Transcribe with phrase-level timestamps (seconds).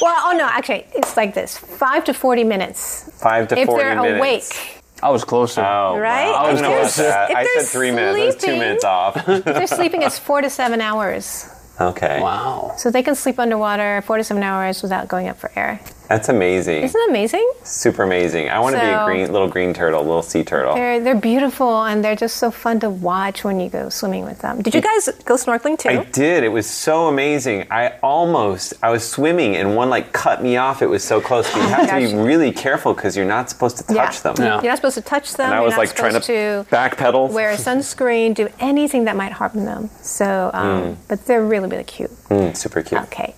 [0.00, 3.10] Well, oh no, actually, it's like this: five to forty minutes.
[3.20, 5.62] Five to if 40 they're awake, I was closer.
[5.62, 6.26] Oh, Right?
[6.30, 6.34] Wow.
[6.44, 7.30] I was don't know about they're- that.
[7.30, 8.34] if I said three minutes.
[8.34, 9.16] That's two minutes off.
[9.28, 11.48] if they're sleeping, it's four to seven hours.
[11.80, 12.20] okay.
[12.22, 12.72] Wow.
[12.78, 15.80] So they can sleep underwater four to seven hours without going up for air.
[16.08, 16.82] That's amazing.
[16.84, 17.50] Isn't that amazing?
[17.64, 18.48] Super amazing.
[18.48, 20.74] I want to be a green little green turtle, little sea turtle.
[20.74, 24.40] They're they're beautiful and they're just so fun to watch when you go swimming with
[24.40, 24.62] them.
[24.62, 25.88] Did you guys go snorkeling too?
[25.88, 26.44] I did.
[26.44, 27.66] It was so amazing.
[27.70, 30.82] I almost, I was swimming and one like cut me off.
[30.82, 31.50] It was so close.
[31.52, 34.34] But you have to be really careful because you're not supposed to touch them.
[34.38, 34.60] Yeah.
[34.62, 35.46] You're not supposed to touch them.
[35.46, 37.30] And I You're was not like trying to, supposed backpedal.
[37.32, 39.90] wear sunscreen, do anything that might harm them.
[40.02, 42.10] So, um, but they're really really cute.
[42.28, 43.02] Mm, super cute.
[43.02, 43.34] Okay.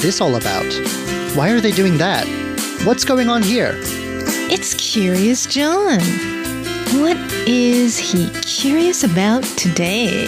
[0.00, 0.66] This all about?
[1.34, 2.26] Why are they doing that?
[2.84, 3.74] What's going on here?
[4.50, 6.00] It's Curious John.
[7.00, 7.16] What
[7.48, 10.26] is he curious about today?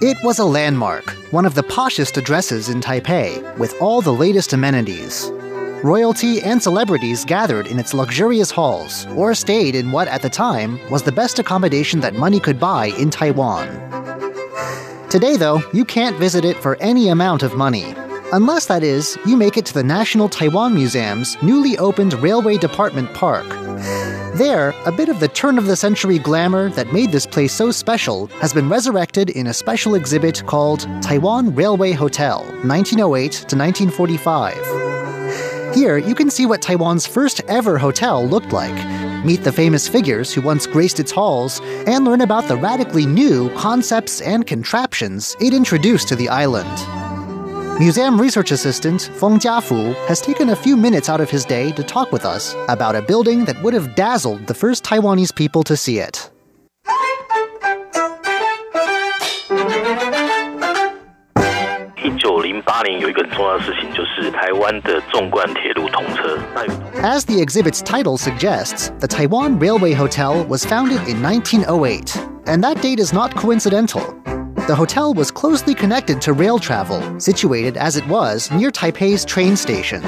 [0.00, 4.52] It was a landmark, one of the poshest addresses in Taipei, with all the latest
[4.52, 5.30] amenities.
[5.82, 10.78] Royalty and celebrities gathered in its luxurious halls, or stayed in what at the time
[10.90, 13.66] was the best accommodation that money could buy in Taiwan.
[15.10, 17.96] Today, though, you can't visit it for any amount of money.
[18.32, 23.12] Unless, that is, you make it to the National Taiwan Museum's newly opened Railway Department
[23.12, 23.48] Park.
[24.36, 27.72] There, a bit of the turn of the century glamour that made this place so
[27.72, 34.91] special has been resurrected in a special exhibit called Taiwan Railway Hotel, 1908 to 1945.
[35.74, 40.30] Here, you can see what Taiwan's first ever hotel looked like, meet the famous figures
[40.32, 45.54] who once graced its halls, and learn about the radically new concepts and contraptions it
[45.54, 46.68] introduced to the island.
[47.80, 51.82] Museum research assistant Feng Jiafu has taken a few minutes out of his day to
[51.82, 55.76] talk with us about a building that would have dazzled the first Taiwanese people to
[55.76, 56.30] see it.
[62.21, 66.37] 九零八年有一个很重要的事情，就是台湾的纵贯铁路通车。
[66.53, 72.81] 那有 As the exhibit's title suggests, the Taiwan Railway Hotel was founded in 1908, and that
[72.81, 74.01] date is not coincidental.
[74.67, 79.55] The hotel was closely connected to rail travel, situated as it was near Taipei's train
[79.55, 80.01] station.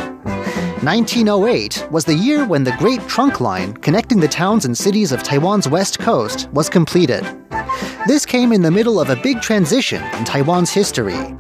[0.82, 5.24] 1908 was the year when the Great Trunk Line connecting the towns and cities of
[5.24, 7.26] Taiwan's west coast was completed.
[8.08, 11.36] This came in the middle of a big transition in Taiwan's history.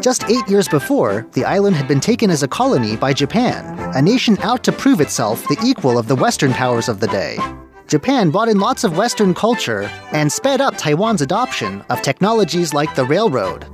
[0.00, 4.02] Just eight years before, the island had been taken as a colony by Japan, a
[4.02, 7.38] nation out to prove itself the equal of the Western powers of the day.
[7.86, 12.94] Japan brought in lots of Western culture and sped up Taiwan's adoption of technologies like
[12.94, 13.66] the railroad.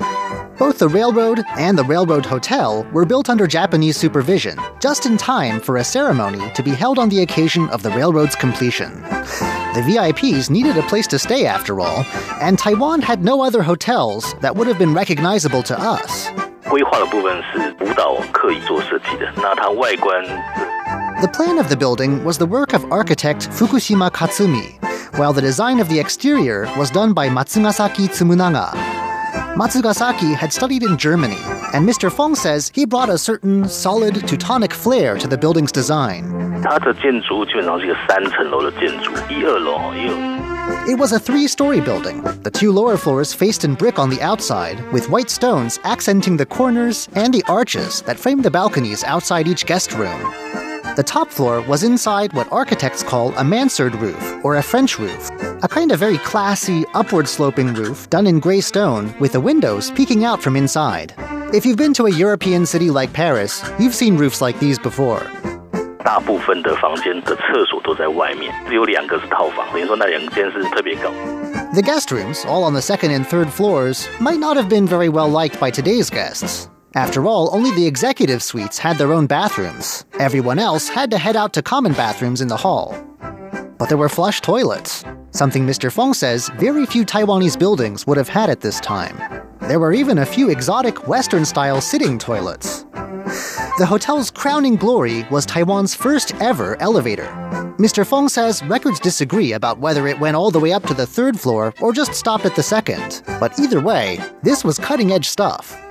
[0.59, 5.61] Both the railroad and the railroad hotel were built under Japanese supervision, just in time
[5.61, 9.03] for a ceremony to be held on the occasion of the railroad's completion.
[9.03, 12.05] The VIPs needed a place to stay after all,
[12.41, 16.29] and Taiwan had no other hotels that would have been recognizable to us.
[21.21, 24.79] The plan of the building was the work of architect Fukushima Katsumi,
[25.19, 29.04] while the design of the exterior was done by Matsugasaki Tsumunaga.
[29.55, 31.39] Matsugasaki had studied in Germany,
[31.73, 32.11] and Mr.
[32.11, 36.25] Feng says he brought a certain solid Teutonic flair to the building's design.
[40.89, 42.23] It was a three story building.
[42.43, 46.47] The two lower floors faced in brick on the outside, with white stones accenting the
[46.47, 50.64] corners and the arches that framed the balconies outside each guest room.
[50.96, 55.30] The top floor was inside what architects call a mansard roof, or a French roof,
[55.64, 59.92] a kind of very classy, upward sloping roof done in gray stone with the windows
[59.92, 61.14] peeking out from inside.
[61.54, 65.22] If you've been to a European city like Paris, you've seen roofs like these before.
[66.04, 71.12] 大部分的房间的厕所都在外面，只有两个是套房，等于说那两间是特别高。
[71.74, 75.10] The guest rooms, all on the second and third floors, might not have been very
[75.10, 76.68] well liked by today's guests.
[76.95, 80.05] After all, only the executive suites had their own bathrooms.
[80.21, 82.97] Everyone else had to head out to common bathrooms in the hall.
[83.79, 85.91] But there were flush toilets, something Mr.
[85.91, 89.19] Fong says very few Taiwanese buildings would have had at this time.
[89.63, 92.85] There were even a few exotic Western style sitting toilets.
[93.79, 97.27] The hotel's crowning glory was Taiwan's first ever elevator.
[97.77, 98.07] Mr.
[98.07, 101.41] Fong says records disagree about whether it went all the way up to the third
[101.41, 103.23] floor or just stopped at the second.
[103.41, 105.84] But either way, this was cutting edge stuff.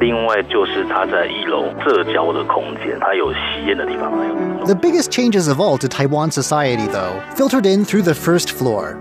[0.00, 4.34] 另外就是它在一楼社交的空间，它有吸烟的地方，还有
[4.64, 8.96] The biggest changes of all to Taiwan society, though, filtered in through the first floor.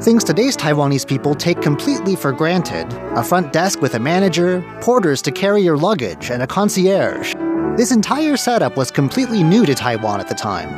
[0.00, 5.22] Things today's Taiwanese people take completely for granted a front desk with a manager, porters
[5.22, 7.34] to carry your luggage, and a concierge.
[7.78, 10.68] This entire setup was completely new to Taiwan at the time.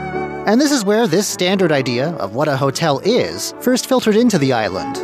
[0.47, 4.39] And this is where this standard idea of what a hotel is first filtered into
[4.39, 4.97] the island.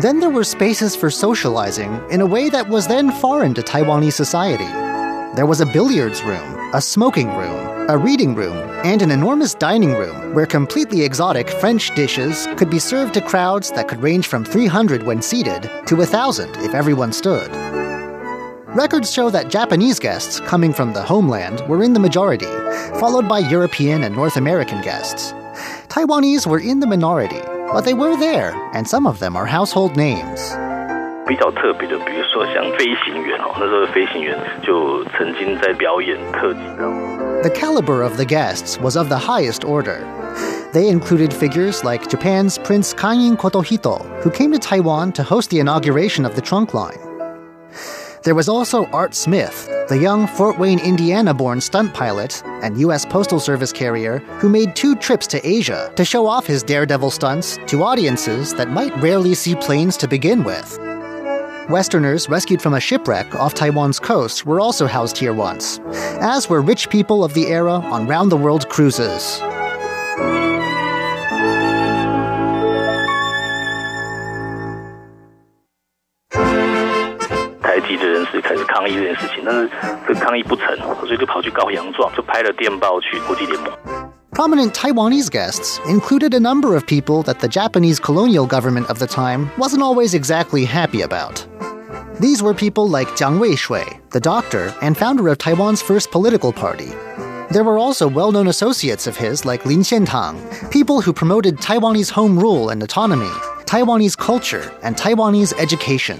[0.00, 4.12] then there were spaces for socializing in a way that was then foreign to Taiwanese
[4.12, 4.66] society.
[5.34, 9.94] There was a billiards room, a smoking room, a reading room, and an enormous dining
[9.94, 14.44] room where completely exotic French dishes could be served to crowds that could range from
[14.44, 17.50] 300 when seated to 1,000 if everyone stood.
[18.76, 22.52] Records show that Japanese guests coming from the homeland were in the majority,
[23.00, 25.32] followed by European and North American guests.
[25.88, 27.40] Taiwanese were in the minority,
[27.72, 30.54] but they were there, and some of them are household names.
[31.26, 37.42] 比较特别的，比如说像飞行员哦，那时候飞行员就曾经在表演特技任务。
[37.42, 39.98] The caliber of the guests was of the highest order.
[40.72, 45.58] They included figures like Japan's Prince Kan'in Kotohito, who came to Taiwan to host the
[45.58, 46.98] inauguration of the trunk line.
[48.26, 53.06] There was also Art Smith, the young Fort Wayne, Indiana born stunt pilot and U.S.
[53.06, 57.56] Postal Service carrier who made two trips to Asia to show off his daredevil stunts
[57.68, 60.76] to audiences that might rarely see planes to begin with.
[61.70, 65.78] Westerners rescued from a shipwreck off Taiwan's coast were also housed here once,
[66.20, 69.40] as were rich people of the era on round the world cruises.
[78.25, 79.69] 台籍的人士开始抗议这件事情，但是
[80.07, 80.75] 这个抗议不成，
[81.05, 83.71] 所以就跑去告洋状，就拍了电报去国际联盟。
[84.33, 89.05] Prominent Taiwanese guests included a number of people that the Japanese colonial government of the
[89.05, 91.45] time wasn't always exactly happy about.
[92.19, 96.89] These were people like Jiang Weishui, the doctor and founder of Taiwan's first political party.
[97.51, 100.37] There were also well known associates of his like Lin Xiantang,
[100.71, 103.29] people who promoted Taiwanese home rule and autonomy,
[103.65, 106.17] Taiwanese culture, and Taiwanese education.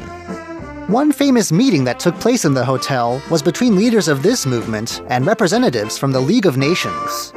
[0.88, 5.02] One famous meeting that took place in the hotel was between leaders of this movement
[5.08, 7.32] and representatives from the League of Nations.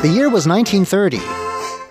[0.00, 1.18] The year was 1930.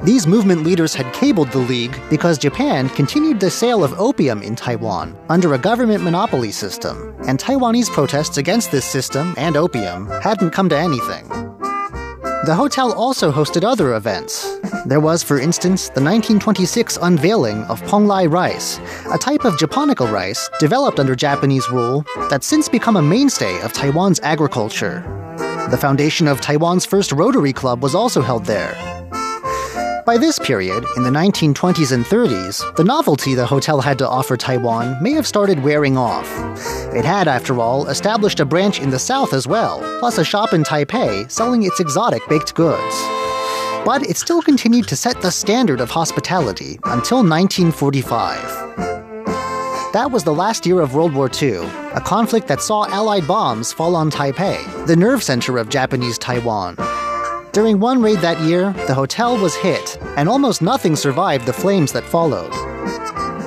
[0.05, 4.55] These movement leaders had cabled the League because Japan continued the sale of opium in
[4.55, 10.51] Taiwan under a government monopoly system, and Taiwanese protests against this system and opium hadn't
[10.51, 11.29] come to anything.
[12.45, 14.59] The hotel also hosted other events.
[14.85, 20.49] There was, for instance, the 1926 unveiling of Ponglai rice, a type of japonica rice
[20.59, 25.05] developed under Japanese rule that's since become a mainstay of Taiwan's agriculture.
[25.71, 28.75] The foundation of Taiwan's first Rotary Club was also held there.
[30.05, 34.35] By this period, in the 1920s and 30s, the novelty the hotel had to offer
[34.35, 36.27] Taiwan may have started wearing off.
[36.93, 40.51] It had, after all, established a branch in the south as well, plus a shop
[40.51, 42.95] in Taipei selling its exotic baked goods.
[43.85, 48.41] But it still continued to set the standard of hospitality until 1945.
[49.93, 51.59] That was the last year of World War II,
[51.93, 56.75] a conflict that saw Allied bombs fall on Taipei, the nerve center of Japanese Taiwan.
[57.52, 61.92] During one raid that year, the hotel was hit, and almost nothing survived the flames
[61.92, 62.52] that followed.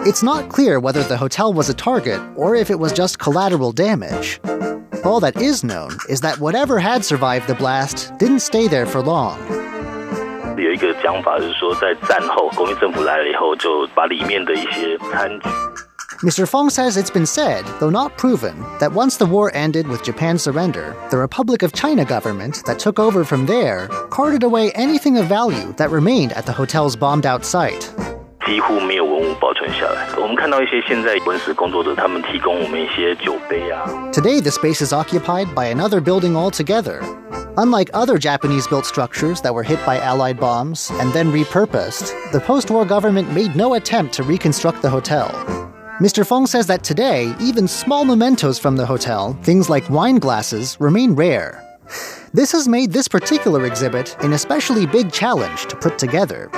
[0.05, 3.71] It's not clear whether the hotel was a target or if it was just collateral
[3.71, 4.39] damage.
[5.05, 9.01] All that is known is that whatever had survived the blast didn't stay there for
[9.01, 9.37] long.
[10.57, 15.49] 有一个讲法是说，在战后国民政府来了以后，就把里面的一些餐具
[16.23, 16.47] Mr.
[16.47, 20.43] Fong says it's been said, though not proven, that once the war ended with Japan's
[20.43, 25.25] surrender, the Republic of China government that took over from there carted away anything of
[25.25, 27.89] value that remained at the hotel's bombed out site.
[28.45, 30.07] 几乎没有文物保存下来。
[30.17, 37.01] 我们看到一些现在文史工作者，他们提供我们一些酒杯啊， Today, the space is occupied by another building altogether.
[37.55, 42.39] Unlike other Japanese built structures that were hit by Allied bombs and then repurposed, the
[42.39, 45.29] post war government made no attempt to reconstruct the hotel.
[45.98, 46.26] Mr.
[46.26, 51.14] Fong says that today, even small mementos from the hotel, things like wine glasses, remain
[51.14, 51.62] rare.
[52.34, 56.50] This has made this particular exhibit an especially big challenge to put together.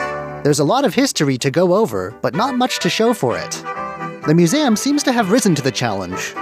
[0.43, 3.53] There's a lot of history to go over, but not much to show for it.
[4.27, 6.35] The museum seems to have risen to the challenge.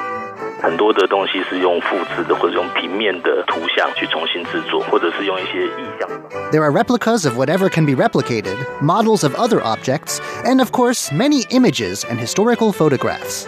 [0.66, 6.10] 很多的东西是用复制的，或者用平面的图像去重新制作，或者是用一些意象。
[6.52, 11.12] There are replicas of whatever can be replicated, models of other objects, and of course,
[11.12, 13.46] many images and historical photographs.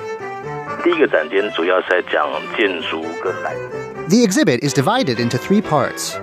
[0.84, 3.56] 第一个展间主要是在讲建筑跟来
[4.10, 6.18] The exhibit is divided into three parts.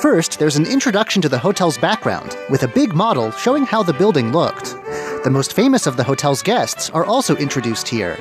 [0.00, 3.92] First, there's an introduction to the hotel's background, with a big model showing how the
[3.92, 4.76] building looked.
[5.24, 8.16] The most famous of the hotel's guests are also introduced here.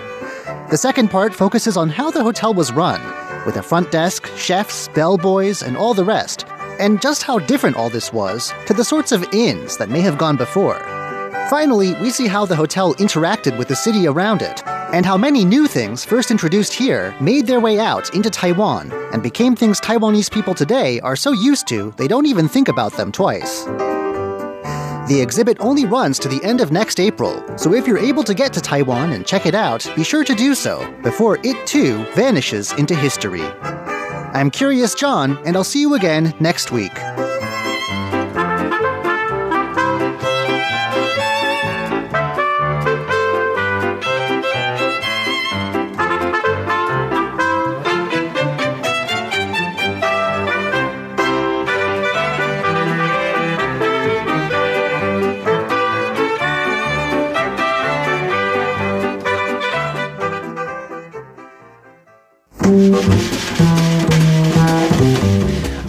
[0.70, 3.00] The second part focuses on how the hotel was run,
[3.46, 6.46] with a front desk, chefs, bellboys, and all the rest,
[6.80, 10.18] and just how different all this was to the sorts of inns that may have
[10.18, 10.78] gone before.
[11.50, 15.44] Finally, we see how the hotel interacted with the city around it, and how many
[15.44, 20.30] new things first introduced here made their way out into Taiwan and became things Taiwanese
[20.30, 23.66] people today are so used to they don't even think about them twice.
[25.06, 28.32] The exhibit only runs to the end of next April, so if you're able to
[28.32, 32.06] get to Taiwan and check it out, be sure to do so before it too
[32.14, 33.42] vanishes into history.
[33.42, 36.94] I'm Curious John, and I'll see you again next week.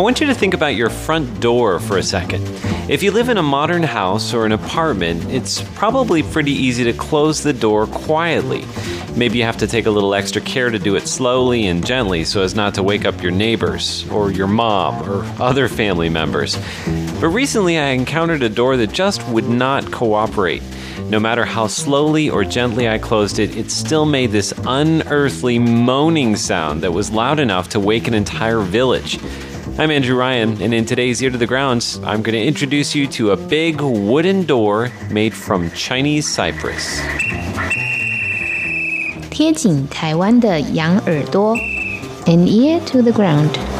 [0.06, 2.48] Want you to think about your front door for a second.
[2.88, 6.94] If you live in a modern house or an apartment, it's probably pretty easy to
[6.94, 8.66] close the door quietly.
[9.16, 12.24] Maybe you have to take a little extra care to do it slowly and gently
[12.24, 16.56] so as not to wake up your neighbors, or your mom, or other family members.
[17.20, 20.62] But recently I encountered a door that just would not cooperate.
[21.10, 26.36] No matter how slowly or gently I closed it, it still made this unearthly moaning
[26.36, 29.18] sound that was loud enough to wake an entire village.
[29.79, 33.07] I'm Andrew Ryan, and in today's Ear to the Grounds, I'm going to introduce you
[33.09, 37.01] to a big wooden door made from Chinese cypress.
[39.31, 41.57] 贴紧台湾的羊耳朵，
[42.27, 43.74] an ear to the ground。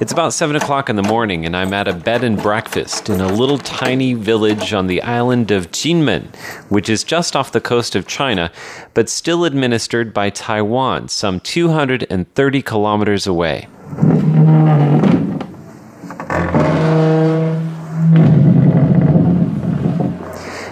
[0.00, 3.20] It's about 7 o'clock in the morning, and I'm at a bed and breakfast in
[3.20, 6.34] a little tiny village on the island of Jinmen,
[6.70, 8.50] which is just off the coast of China,
[8.94, 13.68] but still administered by Taiwan, some 230 kilometers away.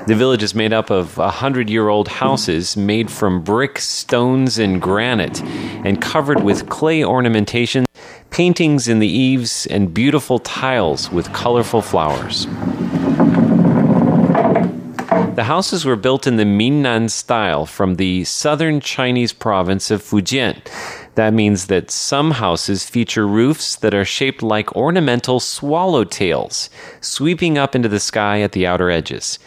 [0.09, 4.59] The village is made up of a hundred year old houses made from brick, stones,
[4.59, 5.43] and granite,
[5.85, 7.85] and covered with clay ornamentation,
[8.31, 12.47] paintings in the eaves, and beautiful tiles with colorful flowers.
[15.37, 20.57] The houses were built in the Minnan style from the southern Chinese province of Fujian.
[21.17, 26.71] That means that some houses feature roofs that are shaped like ornamental swallowtails,
[27.03, 29.39] sweeping up into the sky at the outer edges.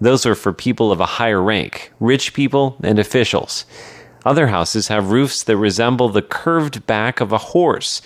[0.00, 3.66] Those are for people of a higher rank, rich people, and officials.
[4.24, 8.00] Other houses have roofs that resemble the curved back of a horse,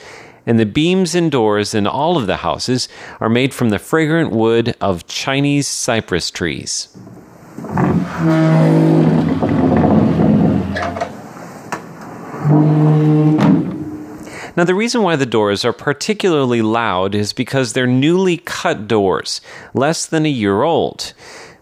[0.45, 2.89] and the beams and doors in all of the houses
[3.21, 6.89] are made from the fragrant wood of Chinese cypress trees.
[14.57, 19.41] Now, the reason why the doors are particularly loud is because they're newly cut doors,
[19.75, 21.13] less than a year old.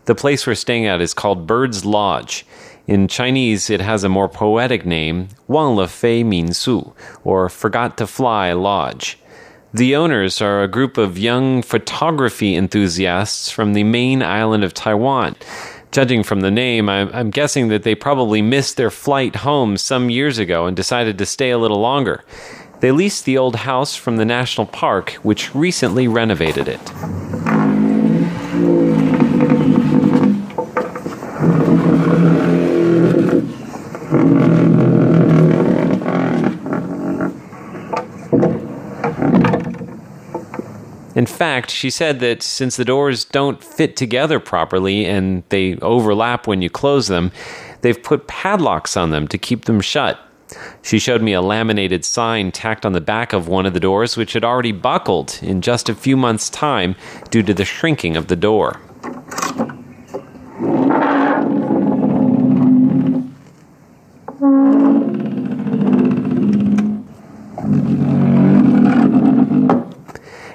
[0.04, 2.44] The place we're staying at is called Bird's Lodge.
[2.88, 6.92] In Chinese, it has a more poetic name, Wang Le Fei Min Su,
[7.22, 9.16] or Forgot to Fly Lodge.
[9.72, 15.36] The owners are a group of young photography enthusiasts from the main island of Taiwan.
[15.92, 20.10] Judging from the name, I'm, I'm guessing that they probably missed their flight home some
[20.10, 22.24] years ago and decided to stay a little longer.
[22.80, 27.61] They leased the old house from the national park, which recently renovated it.
[41.14, 46.46] In fact, she said that since the doors don't fit together properly and they overlap
[46.46, 47.32] when you close them,
[47.82, 50.18] they've put padlocks on them to keep them shut.
[50.82, 54.16] She showed me a laminated sign tacked on the back of one of the doors,
[54.16, 56.94] which had already buckled in just a few months' time
[57.30, 58.80] due to the shrinking of the door.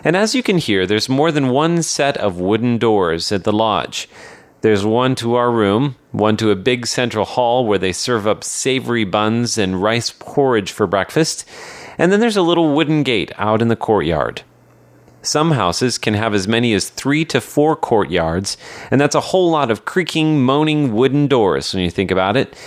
[0.08, 3.52] And as you can hear, there's more than one set of wooden doors at the
[3.52, 4.08] lodge.
[4.62, 8.42] There's one to our room, one to a big central hall where they serve up
[8.42, 11.46] savory buns and rice porridge for breakfast,
[11.98, 14.44] and then there's a little wooden gate out in the courtyard.
[15.24, 18.56] Some houses can have as many as three to four courtyards,
[18.90, 22.58] and that's a whole lot of creaking, moaning wooden doors when you think about it.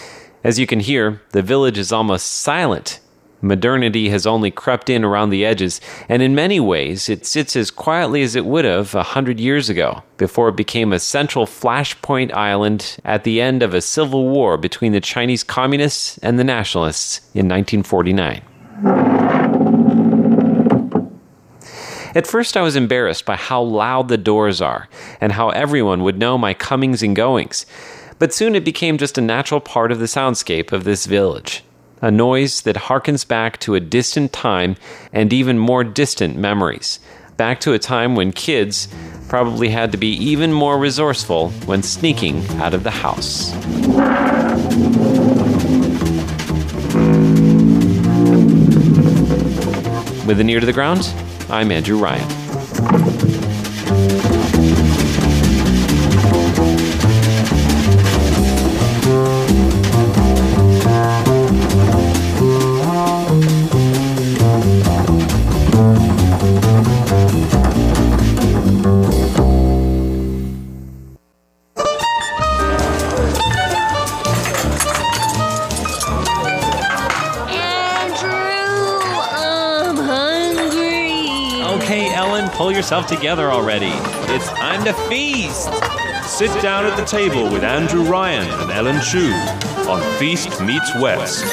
[0.44, 3.00] As you can hear, the village is almost silent
[3.42, 7.70] Modernity has only crept in around the edges, and in many ways, it sits as
[7.70, 12.32] quietly as it would have a hundred years ago, before it became a central flashpoint
[12.34, 17.20] island at the end of a civil war between the Chinese Communists and the Nationalists
[17.34, 18.42] in 1949.
[22.14, 24.88] At first, I was embarrassed by how loud the doors are
[25.20, 27.66] and how everyone would know my comings and goings.
[28.18, 31.62] But soon it became just a natural part of the soundscape of this village.
[32.02, 34.76] A noise that harkens back to a distant time
[35.12, 36.98] and even more distant memories.
[37.36, 38.88] Back to a time when kids
[39.28, 43.54] probably had to be even more resourceful when sneaking out of the house.
[50.26, 51.12] With an ear to the ground,
[51.50, 53.49] I'm Andrew Ryan.
[82.90, 83.92] yourself together already.
[84.34, 85.72] It's time to feast.
[86.24, 89.30] Sit down at the table with Andrew Ryan and Ellen Chu
[89.88, 91.44] on Feast Meets West.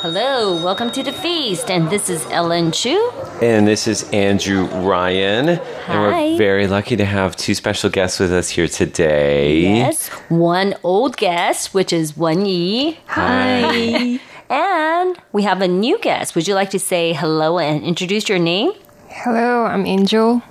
[0.00, 3.10] Hello, welcome to the feast, and this is Ellen Chu.
[3.40, 5.48] And this is Andrew Ryan.
[5.50, 9.60] And we're very lucky to have two special guests with us here today.
[9.60, 12.98] Yes, one old guest, which is Wen Yi.
[13.06, 14.18] Hi.
[14.50, 16.34] And we have a new guest.
[16.34, 18.72] Would you like to say hello and introduce your name?
[19.08, 20.42] Hello, I'm Angel.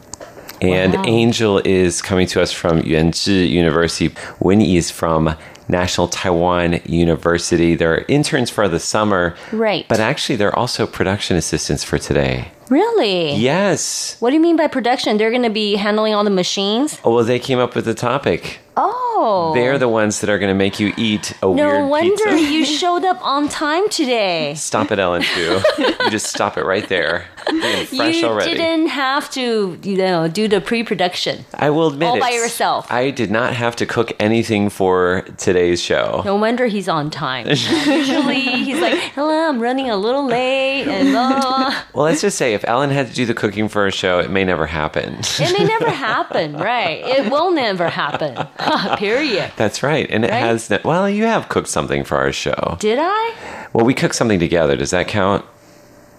[0.61, 1.03] And Wow.
[1.05, 4.15] Angel is coming to us from Yuanzhi University.
[4.39, 5.35] Winnie is from
[5.67, 7.75] National Taiwan University.
[7.75, 9.35] They're interns for the summer.
[9.51, 9.85] Right.
[9.87, 12.51] But actually, they're also production assistants for today.
[12.69, 13.33] Really?
[13.35, 14.17] Yes.
[14.19, 15.17] What do you mean by production?
[15.17, 16.99] They're going to be handling all the machines?
[17.03, 18.59] Oh, well, they came up with the topic.
[18.75, 18.86] Oh,
[19.29, 19.53] Oh.
[19.53, 22.51] They're the ones that are going to make you eat a no weird wonder pizza.
[22.53, 24.53] you showed up on time today.
[24.55, 25.61] Stop it, Ellen, too.
[25.77, 27.25] you just stop it right there.
[27.91, 28.55] You already.
[28.55, 31.45] didn't have to, you know, do the pre-production.
[31.53, 32.91] I will admit all by yourself.
[32.91, 36.21] I did not have to cook anything for today's show.
[36.25, 37.47] No wonder he's on time.
[37.47, 41.13] Usually he's like, "Hello, I'm running a little late," and.
[41.13, 44.29] Well, let's just say if Ellen had to do the cooking for a show, it
[44.29, 45.15] may never happen.
[45.39, 46.99] It may never happen, right?
[47.05, 48.35] It will never happen.
[48.97, 49.16] Period.
[49.55, 50.07] That's right.
[50.09, 50.39] And it Right?
[50.39, 52.77] has, well, you have cooked something for our show.
[52.79, 53.33] Did I?
[53.73, 54.75] Well, we cooked something together.
[54.75, 55.45] Does that count?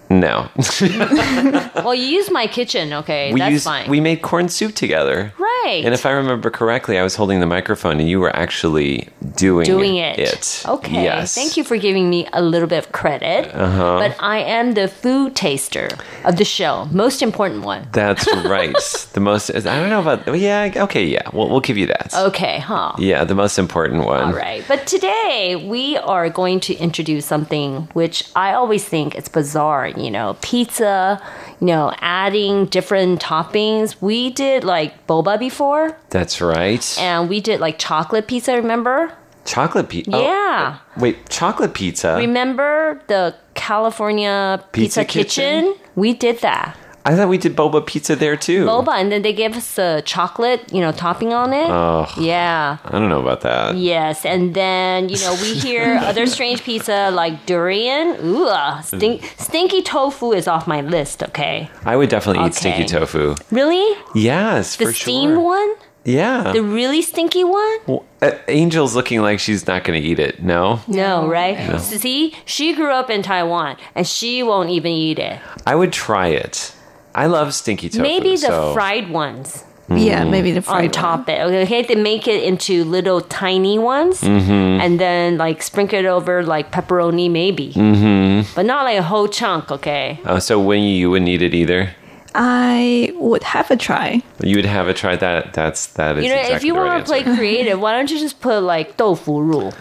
[0.09, 0.49] No.
[1.79, 2.93] Well, you used my kitchen.
[2.93, 3.89] Okay, we that's used, fine.
[3.89, 5.33] we made corn soup together.
[5.39, 5.81] right.
[5.83, 9.65] And if I remember correctly, I was holding the microphone and you were actually doing,
[9.65, 10.63] doing it.
[10.67, 11.03] Okay.
[11.03, 11.35] Yes.
[11.35, 13.53] Thank you for giving me a little bit of credit.
[13.53, 13.99] Uh-huh.
[13.99, 15.89] But I am the food taster
[16.25, 16.85] of the show.
[16.91, 17.87] Most important one.
[17.91, 18.75] That's right.
[19.13, 21.29] the most, I don't know about, yeah, okay, yeah.
[21.33, 22.13] We'll, we'll give you that.
[22.13, 22.93] Okay, huh?
[22.97, 24.23] Yeah, the most important one.
[24.23, 24.63] All right.
[24.67, 30.11] But today we are going to introduce something which I always think it's bizarre, you
[30.11, 31.21] know, pizza,
[31.59, 34.01] you know, adding different toppings.
[34.01, 36.97] We did like boba before That's right.
[36.99, 39.13] and we did like chocolate pizza, remember?
[39.45, 40.11] chocolate pizza.
[40.13, 40.77] Oh, yeah.
[40.97, 42.15] wait, chocolate pizza?
[42.15, 45.63] Remember the California Pizza, Pizza Kitchen?
[45.63, 45.91] Kitchen?
[45.95, 46.77] We did that.
[47.09, 48.65] I thought we did boba pizza there too.
[48.67, 51.69] Boba and then they gave us a chocolate, you know, topping on it.
[51.69, 52.77] Oh, Yeah.
[52.85, 53.75] I don't know about that.
[53.75, 58.07] Yes, and then you know we hear other strange pizza like durian.
[58.23, 61.23] Ooh, uh, stink, stinky tofu is off my list.
[61.23, 63.35] Okay, I would definitely eat stinky tofu.
[63.49, 63.87] really?
[64.13, 65.39] Yes, The for steamed sure.
[65.55, 65.69] one,
[66.05, 66.51] Yeah.
[66.53, 67.77] the really stinky one?
[67.87, 70.43] Well, uh, Angel's looking like she's not going to eat it.
[70.43, 71.57] No, No, right?
[71.81, 75.39] See, she grew up in Taiwan and she won't even eat it.
[75.65, 76.75] I would try it.
[77.15, 78.01] I love stinky tofu.
[78.01, 81.41] Maybe the so- fried ones Yeah, maybe the fried on top it.
[81.41, 86.71] Okay, they make it into little tiny ones, and then like sprinkle it over like
[86.71, 88.53] pepperoni, maybe, mm-hmm.
[88.55, 89.71] but not like a whole chunk.
[89.71, 90.19] Okay.
[90.25, 91.95] Oh, so when you wouldn't eat it either,
[92.35, 94.21] I would have a try.
[94.43, 95.53] you would have a try that.
[95.53, 98.11] That's that is You know, exactly if you the want to play creative, why don't
[98.11, 99.71] you just put like tofu roux?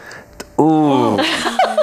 [0.61, 1.17] Ooh,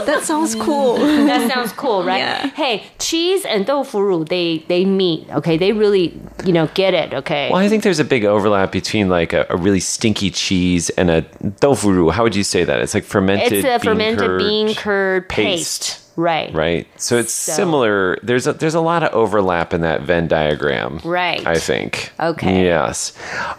[0.05, 0.97] That sounds cool.
[1.25, 2.19] That sounds cool, right?
[2.19, 2.47] Yeah.
[2.51, 5.27] Hey, cheese and tofu roux, they they meet.
[5.31, 6.13] Okay, they really
[6.45, 7.13] you know get it.
[7.13, 7.49] Okay.
[7.49, 11.09] well, I think there's a big overlap between like a, a really stinky cheese and
[11.09, 11.21] a
[11.61, 12.09] tofu roux.
[12.11, 12.79] How would you say that?
[12.81, 13.53] It's like fermented.
[13.53, 15.81] it's a bean fermented curd bean curd paste.
[15.81, 16.04] paste.
[16.15, 16.53] Right.
[16.53, 16.87] Right.
[16.97, 18.17] So it's So- similar.
[18.23, 21.01] There's a there's a lot of overlap in that Venn diagram.
[21.03, 21.45] Right.
[21.45, 22.11] I think.
[22.19, 22.63] Okay.
[22.63, 23.11] Yes.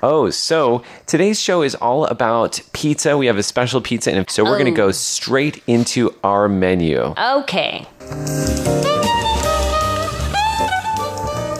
[0.02, 3.16] Oh, so today's show is all about pizza.
[3.18, 4.86] We have a special pizza, and so we're going to Oh.
[4.86, 7.14] go straight into our menu.
[7.18, 7.86] Okay.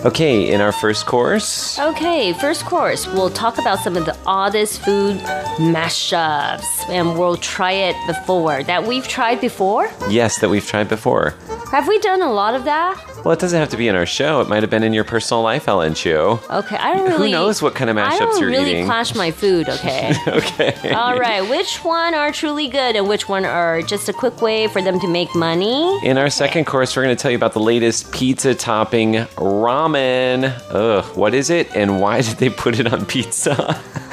[0.07, 1.81] Okay, in our first course.
[1.81, 5.17] Okay, first course, we'll talk about some of the oddest food
[5.59, 9.91] mashups and we'll try it before that we've tried before.
[10.09, 11.35] Yes, that we've tried before.
[11.73, 12.97] Have we done a lot of that?
[13.25, 14.41] Well, it doesn't have to be in our show.
[14.41, 16.39] It might have been in your personal life, Ellen Chu.
[16.49, 17.33] Okay, I don't really.
[17.33, 18.85] Who knows what kind of I mashups don't you're really eating.
[18.87, 19.69] clash my food.
[19.69, 20.15] Okay.
[20.27, 20.91] Okay.
[20.91, 24.69] All right, which one are truly good and which one are just a quick way
[24.69, 25.99] for them to make money?
[26.07, 30.53] In our second course, we're going to tell you about the latest pizza topping ramen.
[30.71, 33.81] Ugh, what is it and why did they put it on pizza?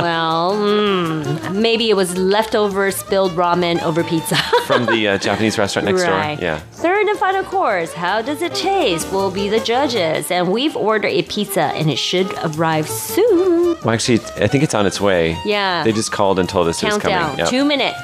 [0.00, 4.36] well, mm, maybe it was leftover spilled ramen over pizza.
[4.66, 6.36] From the uh, Japanese restaurant next right.
[6.36, 6.44] door.
[6.44, 6.58] Yeah.
[6.72, 9.10] Third and final course, how does it taste?
[9.12, 10.30] We'll be the judges.
[10.30, 13.76] And we've ordered a pizza and it should arrive soon.
[13.84, 15.36] Well, actually, I think it's on its way.
[15.44, 15.84] Yeah.
[15.84, 17.22] They just called and told us it was Countdown.
[17.22, 17.38] coming.
[17.38, 17.48] Yep.
[17.48, 17.98] Two minutes.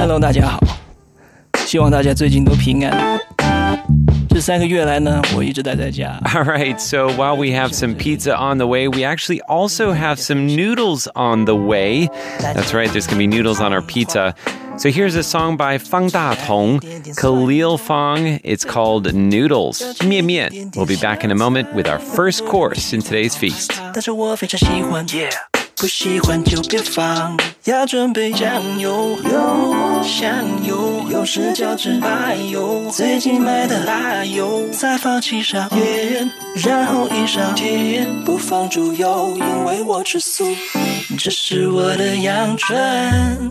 [0.00, 0.58] Hello，大家好，
[6.35, 6.79] all right.
[6.81, 11.07] so while we have some pizza on the way, we actually also have some noodles
[11.15, 12.07] on the way.
[12.39, 14.35] That's right, there's gonna be noodles on our pizza.
[14.77, 16.79] So here's a song by Fang Da Tong,
[17.15, 18.39] Khalil Fong.
[18.43, 20.01] It's called Noodles.
[20.01, 20.71] Mian Mian.
[20.75, 23.71] We'll be back in a moment with our first course in today's feast.
[29.23, 29.92] Yeah.
[30.03, 40.45] 香油，有时叫芝麻油，最近买的辣油，再放七勺盐，然后一勺甜，不放猪油，因为我吃素。
[41.17, 43.49] 这是我的阳春，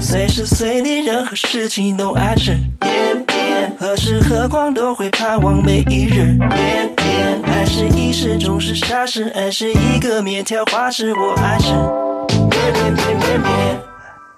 [0.00, 2.56] 随时随地任何事情都爱吃，
[3.78, 11.72] 何时何况都会盼望每一日，甜甜，爱是一时总是傻事，爱是一个面条花式，我爱吃，
[12.50, 13.91] 面面面面面。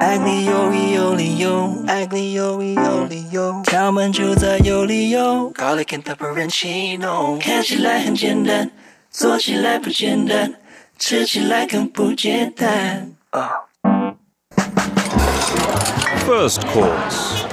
[0.05, 5.51] 爱你有理有理由，爱你有理有理由，敲门就在有理由。
[5.55, 8.71] Garlic and pepperoncino，看起来很简单，
[9.11, 10.53] 做起来不简单，
[10.99, 13.13] 吃起来更不简单。
[13.31, 13.49] 啊、
[16.27, 17.47] First course.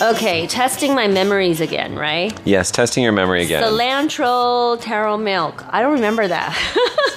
[0.00, 2.38] Okay, testing my memories again, right?
[2.46, 3.62] Yes, testing your memory again.
[3.62, 5.64] Cilantro taro milk.
[5.68, 6.54] I don't remember that.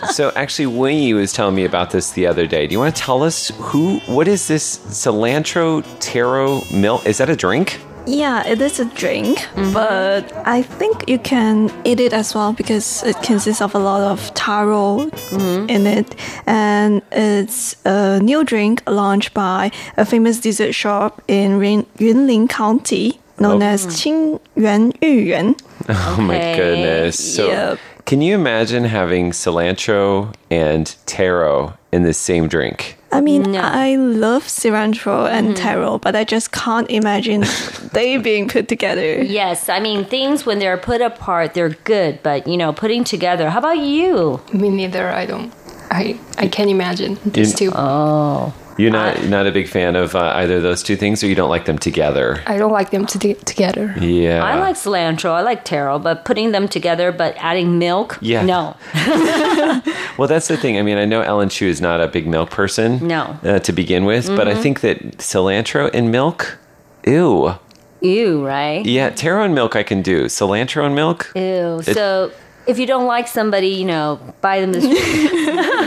[0.11, 2.67] so actually, Winnie was telling me about this the other day.
[2.67, 7.05] Do you want to tell us who, what is this cilantro taro milk?
[7.05, 7.79] Is that a drink?
[8.05, 9.73] Yeah, it is a drink, mm-hmm.
[9.73, 14.01] but I think you can eat it as well because it consists of a lot
[14.01, 15.69] of taro mm-hmm.
[15.69, 16.15] in it.
[16.45, 23.19] And it's a new drink launched by a famous dessert shop in Yun- Yunlin County
[23.39, 23.67] known oh.
[23.67, 25.59] as Qingyuan Yuyuan.
[25.89, 27.35] Oh my goodness.
[27.35, 27.79] So, Yep.
[28.05, 32.97] can you imagine having cilantro and taro in the same drink?
[33.13, 33.61] I mean, No.
[33.61, 35.63] I love cilantro and mm-hmm.
[35.63, 37.45] taro, but I just can't imagine
[37.93, 39.21] they being put together.
[39.21, 43.49] yes, I mean, things when they're put apart, they're good, but you know, putting together.
[43.49, 44.41] How about you?
[44.51, 45.09] Me neither.
[45.09, 45.53] I don't.
[45.91, 47.71] I I can't imagine these two.
[47.75, 48.53] Oh.
[48.77, 51.35] You're not not a big fan of uh, either of those two things, or you
[51.35, 52.41] don't like them together.
[52.47, 53.95] I don't like them to be together.
[53.99, 54.43] Yeah.
[54.43, 58.17] I like cilantro, I like taro, but putting them together, but adding milk?
[58.21, 58.43] Yeah.
[58.43, 58.75] No.
[60.17, 60.77] Well, that's the thing.
[60.77, 63.07] I mean, I know Ellen Chu is not a big milk person.
[63.07, 63.39] No.
[63.43, 66.59] Uh, to begin with, but I think that cilantro and milk,
[67.05, 67.55] ew.
[68.01, 68.85] Ew, right?
[68.85, 70.25] Yeah, taro and milk I can do.
[70.25, 71.31] Cilantro and milk.
[71.35, 71.81] Ew.
[71.81, 72.31] So
[72.67, 74.83] if you don't like somebody, you know, buy them this.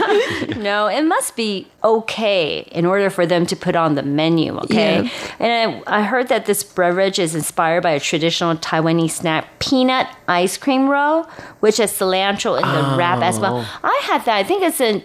[0.57, 5.03] no, it must be okay in order for them to put on the menu, okay?
[5.03, 5.09] Yeah.
[5.39, 10.07] And I, I heard that this beverage is inspired by a traditional Taiwanese snack, peanut
[10.27, 11.23] ice cream roll,
[11.59, 13.57] which has cilantro in the wrap as well.
[13.57, 13.79] Oh.
[13.83, 14.35] I had that.
[14.37, 15.03] I think it's in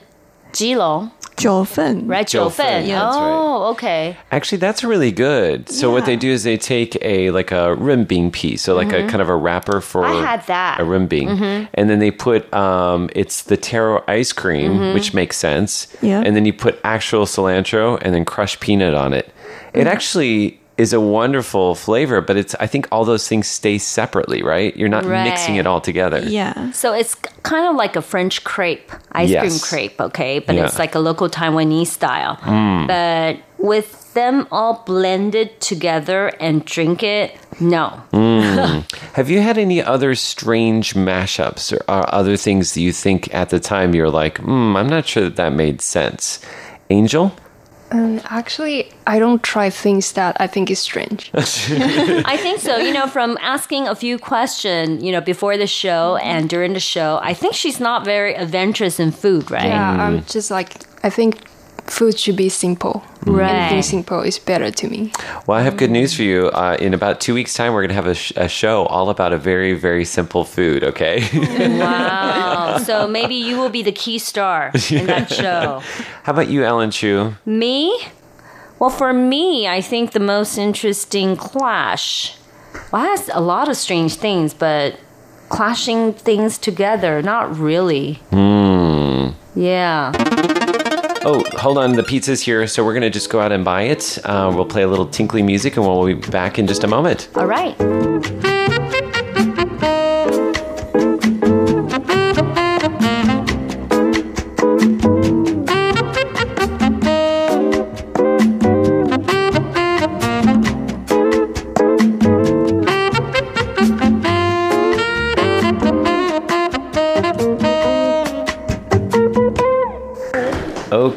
[0.52, 2.06] Keelung, 九份.
[2.06, 2.26] right?
[2.26, 2.86] Jiufen, Jiufen.
[2.86, 3.32] yeah, that's right.
[3.32, 4.16] oh, okay.
[4.30, 5.68] Actually, that's really good.
[5.68, 9.06] So what they do is they take a like a runbing piece, so like a
[9.08, 10.24] kind of a wrapper for Mm-hmm.
[10.24, 10.78] I had that.
[10.78, 10.92] Mm-hmm.
[10.92, 14.94] a runbing, and then they put um, it's the taro ice cream, Mm-hmm.
[14.94, 15.86] which makes sense.
[16.02, 16.22] Yeah.
[16.24, 19.32] And then you put actual cilantro and then crushed peanut on it.
[19.74, 24.42] It actually is a wonderful flavor, but it's I think all those things stay separately,
[24.42, 24.74] right?
[24.76, 26.20] You're not mixing it all together.
[26.20, 26.70] Yeah.
[26.72, 30.38] So it's kind of like a French crepe, ice cream crepe, okay?
[30.38, 30.64] But Yeah.
[30.66, 32.36] it's like a local Taiwanese style.
[32.36, 32.86] Mm.
[32.86, 38.02] But with them all blended together and drink it, no.
[39.12, 43.50] Have you had any other strange mashups or, or other things that you think at
[43.50, 46.40] the time you're like, hmm, I'm not sure that that made sense?
[46.90, 47.34] Angel?
[47.92, 51.30] Um, actually, I don't try things that I think is strange.
[51.34, 52.76] I think so.
[52.78, 56.80] You know, from asking a few questions, you know, before the show and during the
[56.80, 59.66] show, I think she's not very adventurous in food, right?
[59.66, 60.74] yeah, I'm just like
[61.04, 61.40] I think
[61.86, 63.02] food should be simple.
[63.26, 63.50] Right.
[63.50, 65.12] Anything simple is better to me.
[65.46, 66.48] Well, I have good news for you.
[66.48, 69.10] Uh, in about two weeks' time, we're going to have a, sh- a show all
[69.10, 71.22] about a very, very simple food, okay?
[71.78, 72.78] Wow.
[72.84, 75.82] so maybe you will be the key star in that show.
[76.24, 77.34] How about you, Ellen Chu?
[77.44, 77.96] Me?
[78.78, 82.36] Well, for me, I think the most interesting clash.
[82.92, 84.98] Well, that's a lot of strange things, but
[85.48, 88.14] clashing things together, not really.
[88.30, 89.28] Hmm.
[89.54, 90.12] Yeah.
[91.24, 91.92] Oh, hold on.
[91.94, 94.18] The pizza's here, so we're to just go out and buy it.
[94.24, 97.28] Uh, we'll play a little tinkly music, and we'll be back in just a moment.
[97.36, 98.51] All right.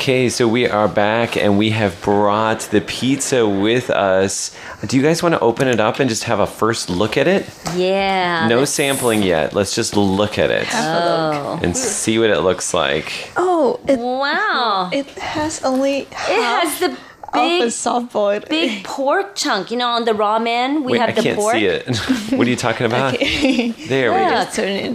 [0.06, 4.56] Okay, so we are back, and we have brought the pizza with us.
[4.86, 7.28] Do you guys want to open it up and just have a first look at
[7.28, 7.50] it?
[7.76, 8.48] Yeah.
[8.48, 9.56] No sampling yet.
[9.56, 11.60] Let's just look at it Oh.
[11.64, 13.32] and see what it looks like.
[13.36, 14.92] Oh, it, Wow.
[14.94, 16.96] it has only It has the
[17.34, 19.72] big, soft boiled big pork chunk.
[19.72, 21.56] You know, on the ramen, we Wait, have I the can't pork.
[21.56, 21.98] see it.
[22.38, 23.18] what are you talking about?
[23.20, 24.46] There we Yeah.
[24.54, 24.94] Turn it.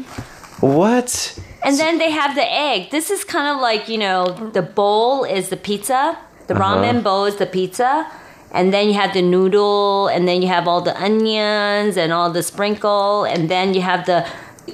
[0.60, 1.36] What?
[1.62, 2.90] And then they have the egg.
[2.90, 6.76] This is kind of like, you know, the bowl is the pizza, the Uh-huh.
[6.76, 8.06] ramen bowl is the pizza.
[8.52, 12.30] And then you have the noodle, and then you have all the onions and all
[12.32, 14.24] the sprinkle, and then you have the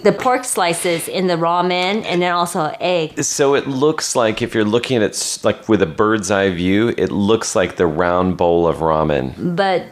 [0.03, 3.22] the pork slices in the ramen, and then also egg.
[3.22, 6.51] So it looks like if you're looking at it s- like with a bird's eye
[6.51, 9.33] view, it looks like the round bowl of ramen.
[9.57, 9.85] But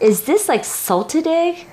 [0.00, 1.66] is this like salted egg?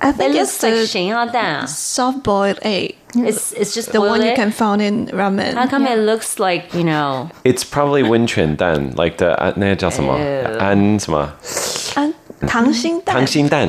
[0.00, 2.96] I think it it's like soft boiled egg.
[3.14, 5.54] It's it's just the one you can find in ramen.
[5.54, 7.30] How come it looks like you know?
[7.44, 8.26] It's probably Win
[8.56, 10.18] then, like the uh, 那叫什么?
[10.18, 10.58] Ew.
[10.58, 10.98] An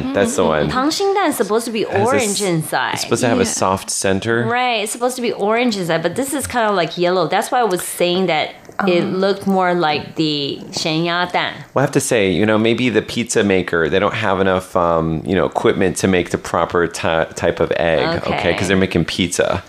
[0.01, 0.13] mm-hmm.
[0.13, 0.69] that's the one.
[0.69, 2.93] Tangxindan is supposed to be a orange inside.
[2.93, 4.45] It's supposed to have a soft center.
[4.45, 7.27] Right, it's supposed to be orange inside, but this is kind of like yellow.
[7.27, 8.55] That's why I was saying that
[8.86, 11.52] it looked more like the 咸鸭蛋.
[11.74, 14.76] Well, I have to say, you know, maybe the pizza maker, they don't have enough,
[14.76, 18.34] um, you know, equipment to make the proper ty- type of egg, okay?
[18.38, 18.52] Okay.
[18.52, 19.62] Because they're making pizza.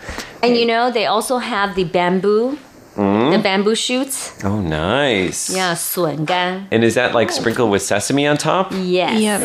[0.43, 2.58] And you know, they also have the bamboo,
[2.95, 4.34] the bamboo shoots.
[4.43, 5.50] Oh, nice.
[5.56, 6.67] Yeah, 笋干.
[6.71, 8.71] And is that like sprinkled with sesame on top?
[8.73, 9.21] Yes.
[9.21, 9.41] Yep.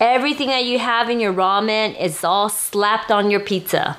[0.00, 3.96] Everything that you have in your ramen is all slapped on your pizza.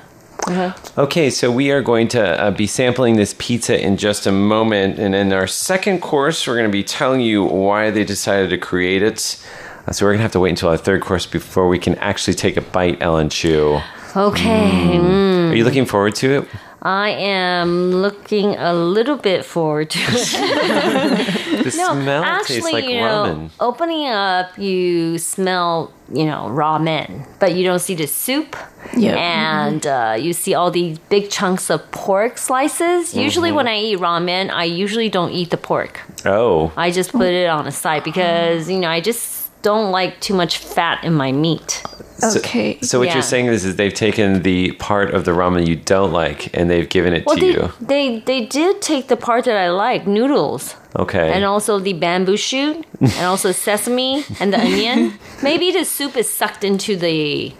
[0.97, 4.99] Okay, so we are going to uh, be sampling this pizza in just a moment.
[4.99, 8.57] And in our second course, we're going to be telling you why they decided to
[8.57, 9.43] create it.
[9.87, 11.95] Uh, so we're going to have to wait until our third course before we can
[11.95, 13.79] actually take a bite, Ellen Chu.
[14.15, 14.97] Okay.
[14.97, 16.47] Are you looking forward to it?
[16.83, 21.37] I am looking a little bit forward to it.
[21.61, 23.51] The smell Actually, tastes like you know, ramen.
[23.59, 28.55] opening up, you smell, you know, ramen, but you don't see the soup.
[28.97, 29.15] Yeah.
[29.15, 33.13] And uh, you see all these big chunks of pork slices.
[33.13, 33.57] Usually, Mm-hmm.
[33.57, 35.99] when I eat ramen, I usually don't eat the pork.
[36.25, 36.71] Oh.
[36.75, 40.33] I just put it on the side because, you know, I just don't like too
[40.33, 41.83] much fat in my meat.
[42.17, 42.77] So- Okay.
[42.81, 43.15] So, what Yeah.
[43.15, 46.69] you're saying is, is they've taken the part of the ramen you don't like and
[46.69, 47.71] they've given it Well, to they, you.
[47.81, 50.75] they they did take the part that I like, noodles.
[50.95, 51.31] Okay.
[51.31, 55.13] and also the bamboo shoot, and also sesame and the onion.
[55.41, 57.53] Maybe the soup is sucked into the,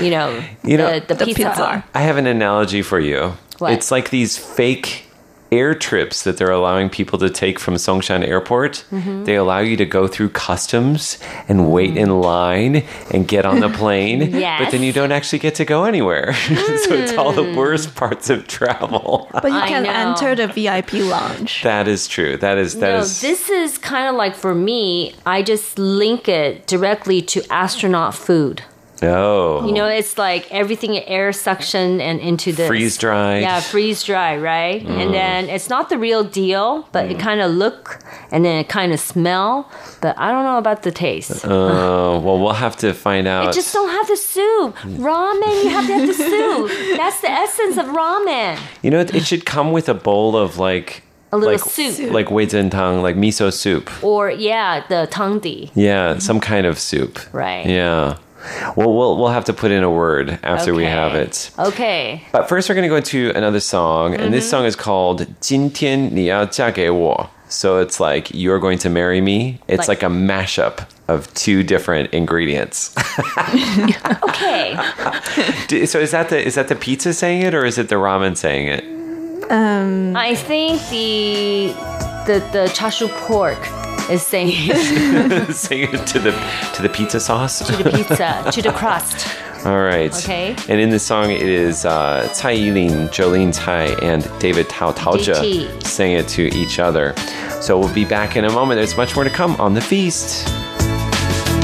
[0.00, 1.44] you know, You know- the, the, pizza.
[1.48, 1.84] pizza.
[1.94, 3.32] I have an analogy for you.
[3.60, 3.72] What?
[3.72, 5.06] It's like these fake
[5.52, 8.84] air trips that they're allowing people to take from Songshan Airport.
[8.90, 9.24] Mm-hmm.
[9.24, 13.68] They allow you to go through customs and wait in line and get on the
[13.82, 16.32] plane, but then you don't actually get to go anywhere.
[16.34, 19.28] so it's all the worst parts of travel.
[19.32, 21.62] But you can enter the VIP lounge.
[21.62, 22.36] that is true.
[22.38, 25.14] That is that No, is- this is kind of like for me.
[25.26, 28.62] I just link it directly to astronaut food.
[29.02, 29.66] Oh.
[29.66, 33.38] You know, it's like everything air suction and into the freeze dry.
[33.38, 34.82] Yeah, freeze dry, right?
[34.82, 35.02] Mm.
[35.02, 37.12] And then it's not the real deal, but mm.
[37.12, 37.98] it kind of look
[38.30, 39.70] and then it kind of smell.
[40.00, 41.44] But I don't know about the taste.
[41.44, 43.48] Oh, uh, well, we'll have to find out.
[43.48, 44.76] It just don't have the soup.
[44.76, 46.70] Ramen, you have to have the soup.
[46.96, 48.58] That's the essence of ramen.
[48.82, 52.12] You know, it, it should come with a bowl of like a little like, soup,
[52.12, 55.70] like tang, like miso soup, or yeah, the tangdi.
[55.74, 57.18] Yeah, some kind of soup.
[57.32, 57.66] Right.
[57.66, 58.18] Yeah.
[58.75, 61.21] Well, we'll we'll have to put in a word after we have Okay.
[61.23, 61.51] it.
[61.59, 62.23] Okay.
[62.31, 67.29] But first, we're going to go into another song, and this song is called "今天你要嫁给我."
[67.49, 69.59] So it's like you're going to marry me.
[69.67, 72.93] It's like, Like- a mashup of two different ingredients.
[74.23, 74.75] Okay.
[75.67, 77.95] Do- so is that the is that the pizza saying it, or is it the
[77.95, 78.83] ramen saying it?
[79.49, 81.73] I think the
[82.27, 83.57] the the chashu pork
[84.12, 84.52] is saying
[85.52, 86.32] saying it to the
[86.74, 89.26] to the pizza sauce to the pizza to the crust.
[89.64, 90.12] All right.
[90.12, 90.56] Okay.
[90.68, 95.36] And in this song, it is uh, Tsai Yilin, Jolin Tsai and David Tao Taoja
[95.86, 97.14] singing it to each other.
[97.60, 98.78] So we'll be back in a moment.
[98.78, 100.48] There's much more to come on the feast.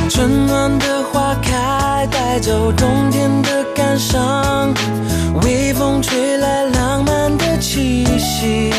[0.09, 4.73] 春暖的花开，带走冬天的感伤，
[5.43, 8.78] 微风吹来浪漫的气息。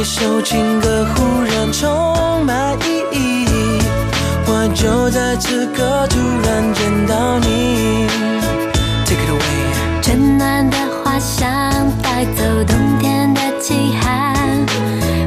[0.00, 3.44] 每一首情歌忽然充满意义，
[4.46, 8.06] 我就在此刻突然见到你。
[9.04, 10.00] Take it away。
[10.00, 14.64] 春暖的花香带走冬天的凄寒，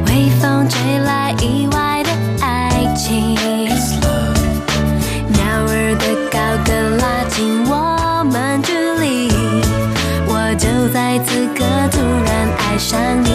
[0.08, 2.10] 微风吹来意外的
[2.44, 3.36] 爱情，
[5.28, 9.30] 鸟儿的高歌拉近我们距离，
[10.26, 13.33] 我就在此刻突然爱上你，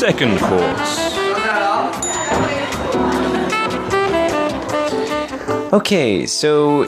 [0.00, 1.14] Second course.
[5.74, 6.86] Okay, so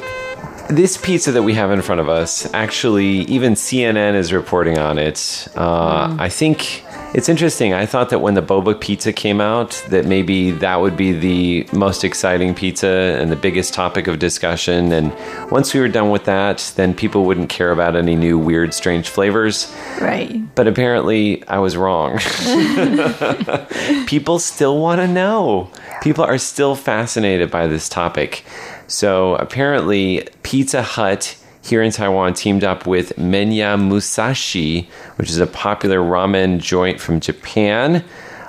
[0.71, 4.97] this pizza that we have in front of us, actually, even CNN is reporting on
[4.97, 5.47] it.
[5.55, 7.75] Uh, I think it's interesting.
[7.75, 11.69] I thought that when the boba pizza came out, that maybe that would be the
[11.77, 14.93] most exciting pizza and the biggest topic of discussion.
[14.93, 15.13] And
[15.51, 19.09] once we were done with that, then people wouldn't care about any new weird, strange
[19.09, 19.75] flavors.
[20.01, 20.43] Right.
[20.55, 22.19] But apparently, I was wrong.
[24.07, 25.71] People still want to know.
[26.03, 28.45] People are still fascinated by this topic.
[28.87, 35.47] So apparently, Pizza Hut here in Taiwan teamed up with Menya Musashi, which is a
[35.47, 38.05] popular ramen joint from Japan.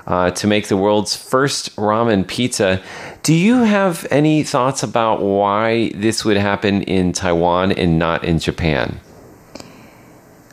[0.06, 2.84] Uh, to make the world's first ramen pizza.
[3.22, 8.38] Do you have any thoughts about why this would happen in Taiwan and not in
[8.38, 9.00] Japan?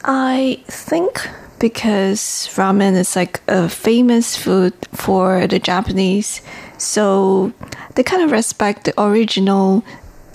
[0.04, 6.42] I think because ramen is like a famous food for the Japanese,
[6.78, 7.52] so
[7.96, 9.84] they kind of respect the original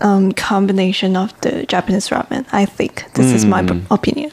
[0.08, 2.44] um, combination of the Japanese ramen.
[2.62, 3.82] I think this is my Mm.
[3.89, 4.32] opinion.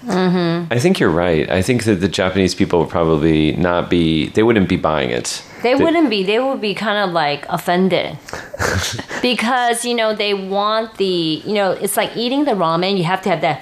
[0.77, 1.45] I think you're right.
[1.59, 5.29] I think that the Japanese people would probably not be, they wouldn't be buying it.
[5.63, 6.21] They The- wouldn't be.
[6.31, 8.19] They would be kind of like offended
[9.23, 12.97] because you know they want the you know it's like eating the ramen.
[12.99, 13.59] You have to have that,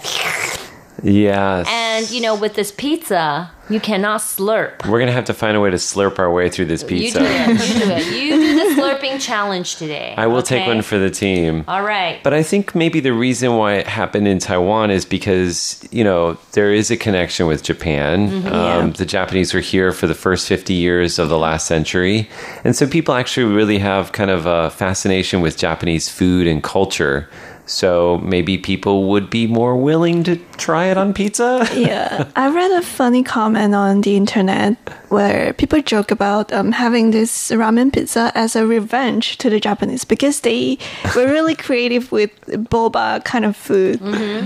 [1.02, 1.66] Yes.
[1.70, 4.84] and you know with this pizza you cannot slurp.
[4.88, 6.88] We're going to have to find a way to slurp our way through this You
[6.88, 7.20] pizza.
[7.20, 7.48] do it.
[7.68, 8.06] You do it.
[8.20, 8.49] You do the
[8.90, 10.14] slurping challenge today.
[10.16, 11.64] I will take one for the team.
[11.68, 12.20] All right.
[12.22, 16.36] But I think maybe the reason why it happened in Taiwan is because, you know,
[16.52, 18.30] there is a connection with Japan.
[18.30, 18.46] Mhm.
[18.52, 18.92] Um, Yeah.
[18.96, 22.28] The Japanese were here for the first 50 years of the last century.
[22.64, 27.28] And so people actually really have kind of a fascination with Japanese food and culture.
[27.70, 31.68] So maybe people would be more willing to try it on pizza.
[31.76, 34.76] yeah, I read a funny comment on the internet
[35.08, 40.04] where people joke about um, having this ramen pizza as a revenge to the Japanese
[40.04, 40.78] because they
[41.14, 44.00] were really creative with boba kind of food,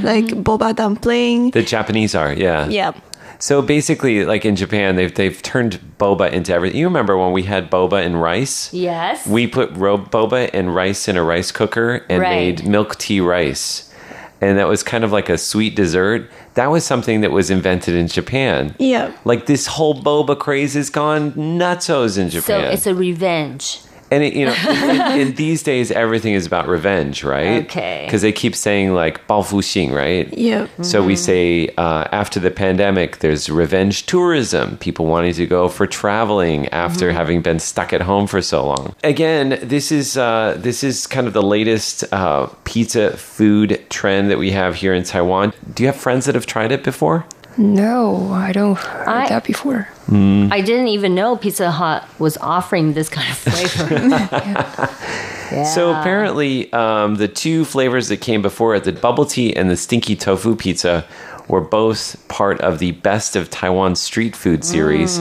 [0.05, 1.51] like boba dumpling.
[1.53, 2.69] The Japanese are, yeah.
[2.69, 2.93] Yeah.
[3.39, 6.79] So basically, like in Japan, they've they've turned boba into everything.
[6.81, 8.73] You remember when we had boba and rice?
[8.73, 9.27] Yes.
[9.27, 12.31] We put ro- boba and rice in a rice cooker and Right.
[12.59, 13.93] made milk tea rice,
[14.41, 16.31] and that was kind of like a sweet dessert.
[16.55, 18.75] That was something that was invented in Japan.
[18.79, 19.13] Yeah.
[19.25, 22.43] Like this whole boba craze has gone nutsos in Japan.
[22.47, 22.73] So Japan.
[22.73, 23.81] it's a revenge.
[24.11, 27.65] And it, you know, in, in these days, everything is about revenge, right?
[27.65, 28.03] Okay.
[28.07, 30.33] Because they keep saying like "baofuxing," right?
[30.37, 30.67] Yeah.
[30.83, 31.25] So we Mm-hmm.
[31.25, 34.77] say uh, after the pandemic, there's revenge tourism.
[34.79, 37.17] People wanting to go for traveling after Mm-hmm.
[37.17, 38.95] having been stuck at home for so long.
[39.05, 44.39] Again, this is uh, this is kind of the latest uh, pizza food trend that
[44.39, 45.53] we have here in Taiwan.
[45.75, 47.25] Do you have friends that have tried it before?
[47.57, 49.89] No, I don't heard I- that before.
[50.07, 54.91] I didn't even know Pizza Hut was offering this kind of flavor.
[55.65, 59.77] So apparently, um, the two flavors that came before it, the bubble tea and the
[59.77, 61.07] stinky tofu pizza,
[61.47, 65.19] were both part of the Best of Taiwan Street Food series.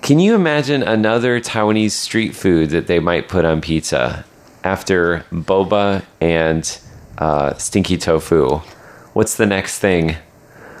[0.00, 4.24] Can you imagine another Taiwanese street food that they might put on pizza
[4.64, 6.78] after boba and
[7.18, 8.60] uh, stinky tofu?
[9.12, 10.16] What's the next thing?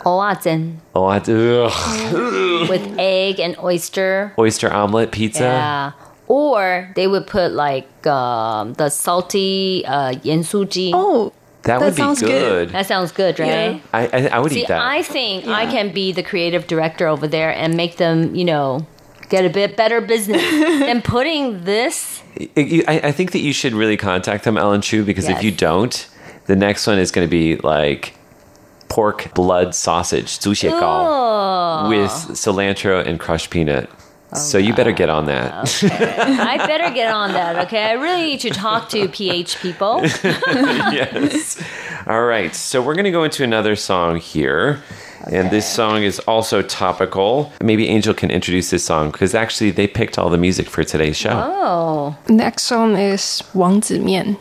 [0.08, 1.06] Oazen Oh,
[2.70, 4.32] with egg and oyster.
[4.38, 5.42] oyster omelet pizza.
[5.44, 5.92] Yeah.
[6.26, 10.90] Or they would put like um, the salty uh, yensuji.
[10.94, 11.32] Oh,
[11.62, 12.28] That, That would be sounds good.
[12.28, 12.68] good.
[12.70, 13.48] That sounds good, right?
[13.76, 13.80] Yeah.
[13.92, 14.80] I, I, I would See, eat that.
[14.80, 18.86] I think I can be the creative director over there and make them, you know,
[19.30, 20.42] get a bit better business
[20.88, 22.22] than putting this.
[22.56, 25.50] I, I, I think that you should really contact them, Ellen Chu, because if you
[25.50, 26.08] don't,
[26.46, 28.14] the next one is going to be like
[28.88, 31.88] pork blood sausage, zuxiegao, oh.
[31.88, 33.90] with cilantro and crushed peanut.
[34.32, 35.54] Oh, so you better get on that.
[35.54, 36.16] Oh, okay.
[36.18, 37.66] I better get on that.
[37.66, 40.00] Okay, I really need to talk to PH people.
[40.04, 41.62] yes.
[42.06, 42.54] All right.
[42.54, 44.82] So we're going to go into another song here.
[45.22, 45.38] Okay.
[45.38, 47.52] And this song is also topical.
[47.62, 51.16] Maybe Angel can introduce this song because actually they picked all the music for today's
[51.16, 51.32] show.
[51.32, 52.16] Oh.
[52.28, 54.36] Next song is Wang Zimian.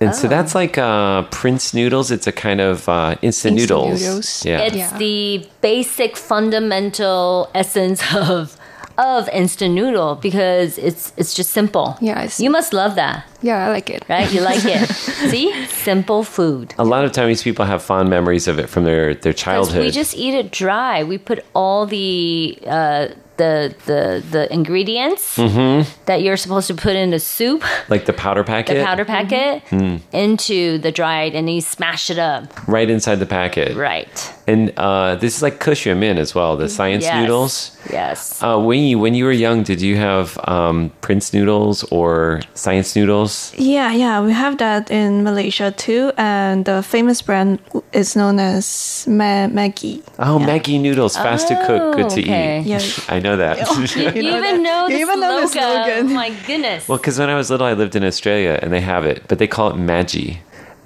[0.00, 0.08] 面.
[0.10, 2.10] And so that's like uh, Prince noodles.
[2.10, 4.00] It's a kind of uh, instant, Instant noodles.
[4.02, 4.44] noodles.
[4.44, 4.60] Yeah.
[4.66, 4.98] It's Yeah.
[4.98, 8.56] the basic fundamental essence of
[8.96, 11.96] of instant noodle because it's it's just simple.
[12.00, 14.02] Yeah, it's- You must love that, Yeah, I like it.
[14.08, 14.28] right?
[14.32, 14.88] You like it.
[15.30, 15.52] See?
[15.68, 16.74] Simple food.
[16.78, 19.84] a lot of Taiwanese people have fond memories of it from their, their 'Cause childhood.
[19.84, 21.04] We just eat it dry.
[21.04, 23.06] We put all the uh,
[23.38, 25.36] the the the ingredients
[26.06, 29.62] that you're supposed to put in the soup, like the powder packet the powder packet,
[30.12, 32.44] into the dried, and then you smash it up.
[32.68, 33.76] right inside the packet.
[33.76, 34.34] Right.
[34.46, 37.14] And uh, this is like kush min as well, the science Yes.
[37.20, 37.76] noodles.
[37.92, 38.42] Yes.
[38.42, 42.96] Uh, when you when you were young, did you have um, Prince noodles or science
[42.96, 43.52] noodles?
[43.58, 44.20] yeah, yeah.
[44.24, 47.60] We have that in Malaysia too, and the famous brand
[47.92, 50.02] is known as Ma- Maggi.
[50.18, 52.60] Oh, Maggi noodles, fast to cook, good to Oh, okay.
[52.60, 52.66] eat.
[52.66, 52.80] Yeah.
[53.08, 53.58] I know that.
[53.68, 54.60] Oh, you, You know even that.
[54.60, 56.08] know the You even know the slogan.
[56.08, 56.14] slogan.
[56.14, 56.88] My goodness.
[56.88, 59.38] well, because when I was little, I lived in Australia and they have it, but
[59.38, 60.38] they call it Maggi.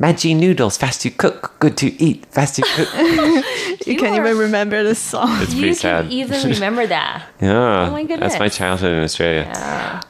[0.02, 2.88] Maggi noodles, fast to cook, good to eat, fast to cook.
[3.86, 5.28] You, can't are- even remember the song.
[5.42, 6.04] It's you pretty sad.
[6.04, 7.24] can even remember that.
[7.40, 9.44] Yeah, Oh my that's my childhood in Australia.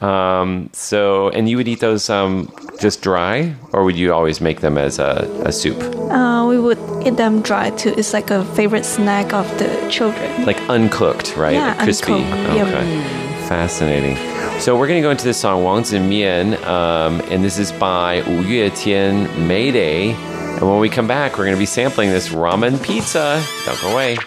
[0.01, 4.61] Um, so, and you would eat those um, just dry, or would you always make
[4.61, 5.79] them as a, a soup,
[6.11, 7.93] Uh, we would eat them dry too.
[7.97, 10.45] It's like a favorite snack of the children.
[10.45, 11.53] like uncooked, right?
[11.53, 12.13] Yeah, like crispy.
[12.13, 12.55] uncooked.
[12.55, 13.32] Yep.
[13.47, 14.15] Fascinating.
[14.59, 17.71] So we're going to go into this song Wang Zi Mian, um, and this is
[17.73, 20.11] by Wu Yue Tian Mayday.
[20.11, 23.43] And when we come back, we're going to be sampling this ramen pizza.
[23.65, 24.17] Don't go away.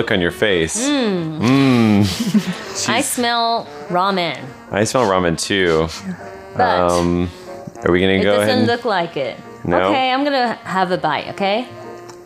[0.00, 0.88] Look on your face.
[0.88, 2.88] Mmm.
[2.98, 5.88] I smell ramen, I smell ramen too.
[6.56, 7.28] but Um,
[7.84, 8.46] are we going it to go ahead?
[8.46, 9.36] doesn't and- look like it.
[9.64, 9.90] No?
[9.90, 11.28] Okay, I'm gonna have a bite.
[11.34, 11.68] Okay.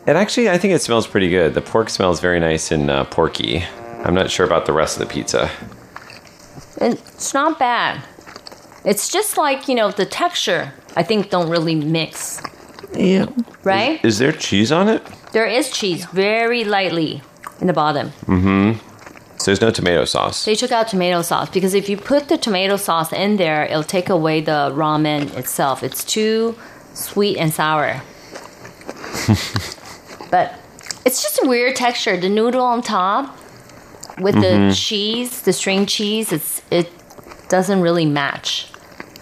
[0.07, 1.53] It actually, I think it smells pretty good.
[1.53, 3.65] The pork smells very nice and uh, porky.
[4.05, 5.49] I'm not sure about the rest of the pizza.
[6.79, 8.01] It's not bad.
[8.85, 12.39] It's just like, you know, the texture, I think, don't really mix,
[12.93, 13.25] Yeah.
[13.63, 13.99] right?
[14.05, 15.01] Is there cheese on it?
[15.33, 17.21] There is cheese very lightly
[17.61, 18.09] in the bottom.
[18.25, 18.79] Mm-hmm.
[19.37, 20.45] So there's no tomato sauce.
[20.45, 23.83] They took out tomato sauce because if you put the tomato sauce in there, it'll
[23.83, 25.83] take away the ramen itself.
[25.83, 26.55] It's too
[26.93, 28.01] sweet and sour.
[30.31, 30.53] but
[31.05, 32.17] it's just a weird texture.
[32.17, 33.37] The noodle on top
[34.19, 34.69] with Mhm.
[34.69, 36.89] the cheese, the string cheese, it's it
[37.49, 38.67] doesn't really match.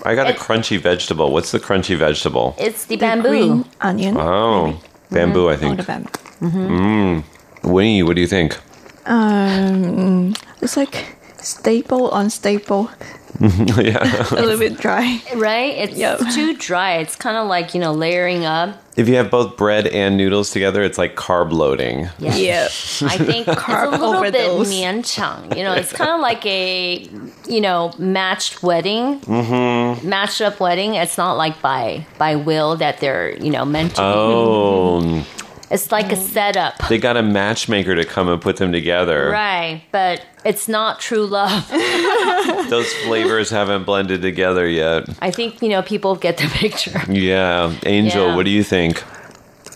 [0.05, 1.31] I got a crunchy vegetable.
[1.31, 2.55] What's the crunchy vegetable?
[2.57, 3.65] It's the, bamboo.
[3.81, 4.17] onion.
[4.17, 4.77] Oh,
[5.09, 5.77] bamboo, I think.
[5.77, 6.09] the bamboo.
[6.41, 7.23] Mm.
[7.64, 8.57] Winnie, what do you think?
[9.05, 12.89] Um, it's like staple on staple.
[13.41, 14.28] yeah.
[14.32, 15.22] a little bit dry.
[15.36, 15.74] Right?
[15.89, 16.97] It's too dry.
[16.97, 18.80] It's kind of like, you know, layering up.
[18.95, 22.09] If you have both bread and noodles together, it's like carb loading.
[22.20, 22.66] Yeah.
[23.01, 24.70] I think it's a little overdose.
[24.70, 25.57] bit 勉强.
[25.57, 27.09] You know, it's kind of like a,
[27.49, 30.07] you know, matched wedding, Mm-hmm.
[30.07, 30.93] matched up wedding.
[30.93, 34.01] It's not like by by will that they're, you know, meant to.
[34.01, 34.07] be.
[34.07, 35.26] Oh,
[35.74, 36.88] It's like a setup.
[36.88, 39.30] they got a matchmaker to come and put them together.
[39.32, 41.67] Right, but it's not true love.
[42.69, 45.09] Those flavors haven't blended together yet.
[45.19, 47.01] I think, you know, people get the picture.
[47.11, 47.74] Yeah.
[47.88, 48.36] Angel, Yeah.
[48.36, 49.03] what do you think?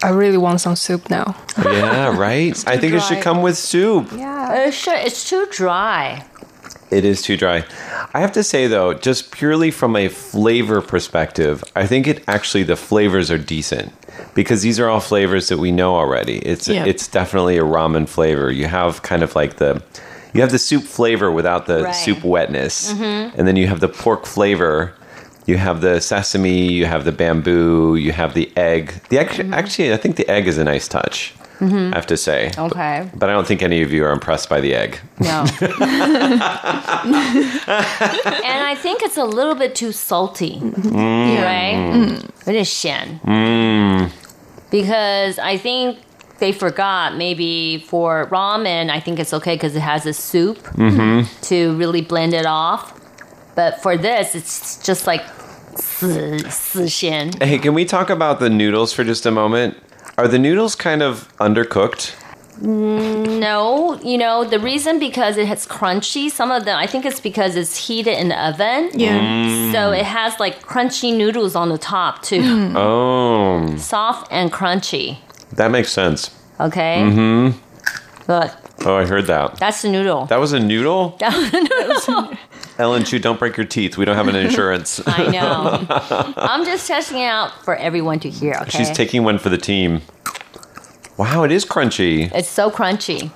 [0.03, 1.35] I really want some soup now.
[1.57, 2.53] Yeah, right?
[2.67, 4.13] I think it should come with soup.
[4.13, 6.23] Uh, sure, it's too dry.
[6.91, 7.65] It is too dry.
[8.13, 12.63] I have to say though, just purely from a flavor perspective, I think it actually
[12.63, 13.91] the flavors are decent
[14.35, 16.37] because these are all flavors that we know already.
[16.39, 16.85] It's Yeah.
[16.85, 18.51] it's definitely a ramen flavor.
[18.51, 19.81] You have kind of like the
[20.33, 21.95] you have the soup flavor without the Right.
[21.95, 22.93] soup wetness.
[22.93, 23.31] Mhm.
[23.37, 24.91] And then you have the pork flavor.
[25.45, 28.93] You have the sesame, you have the bamboo, you have the egg.
[29.09, 31.33] The egg actually I think the egg is a nice touch.
[31.59, 31.93] Mm-hmm.
[31.93, 32.51] I have to say.
[32.57, 33.07] Okay.
[33.11, 34.99] But, but, I don't think any of you are impressed by the egg.
[35.19, 35.45] No.
[35.59, 35.71] and
[38.63, 41.41] I think it's a little bit too salty, mm.
[41.41, 41.75] right?
[41.75, 42.47] Mm.
[42.47, 43.19] It is shen.
[43.19, 44.11] Mm.
[44.69, 45.97] Because I think
[46.39, 51.41] they forgot maybe for ramen, I think it's okay because it has a soup mm-hmm.
[51.45, 52.93] to really blend it off.
[53.55, 55.23] But for this, it's just like
[57.39, 59.77] Hey, can we talk about the noodles for just a moment?
[60.17, 62.15] Are the noodles kind of undercooked?
[62.59, 67.19] No, you know, the reason because it has crunchy, some of them, I think it's
[67.19, 68.89] because it's heated in the oven.
[68.95, 69.19] Yeah.
[69.19, 69.71] Mm.
[69.71, 72.71] So it has like crunchy noodles on the top too.
[72.75, 75.19] Oh, Soft and crunchy.
[75.53, 76.31] that makes sense.
[76.59, 76.97] Okay?
[77.03, 78.31] Mm-hmm.
[78.31, 78.51] Look,
[78.85, 79.57] Oh, I heard that.
[79.57, 80.25] that's the noodle.
[80.25, 81.15] That was a noodle?
[81.19, 82.37] That was the noodle.
[82.77, 83.97] Ellen Chu, don't break your teeth.
[83.97, 85.01] We don't have an insurance.
[85.07, 85.85] I know.
[86.37, 88.53] I'm just testing it out for everyone to hear.
[88.61, 88.69] Okay?
[88.69, 90.01] She's taking one for the team.
[91.17, 92.31] Wow, it is crunchy.
[92.33, 93.31] It's so crunchy.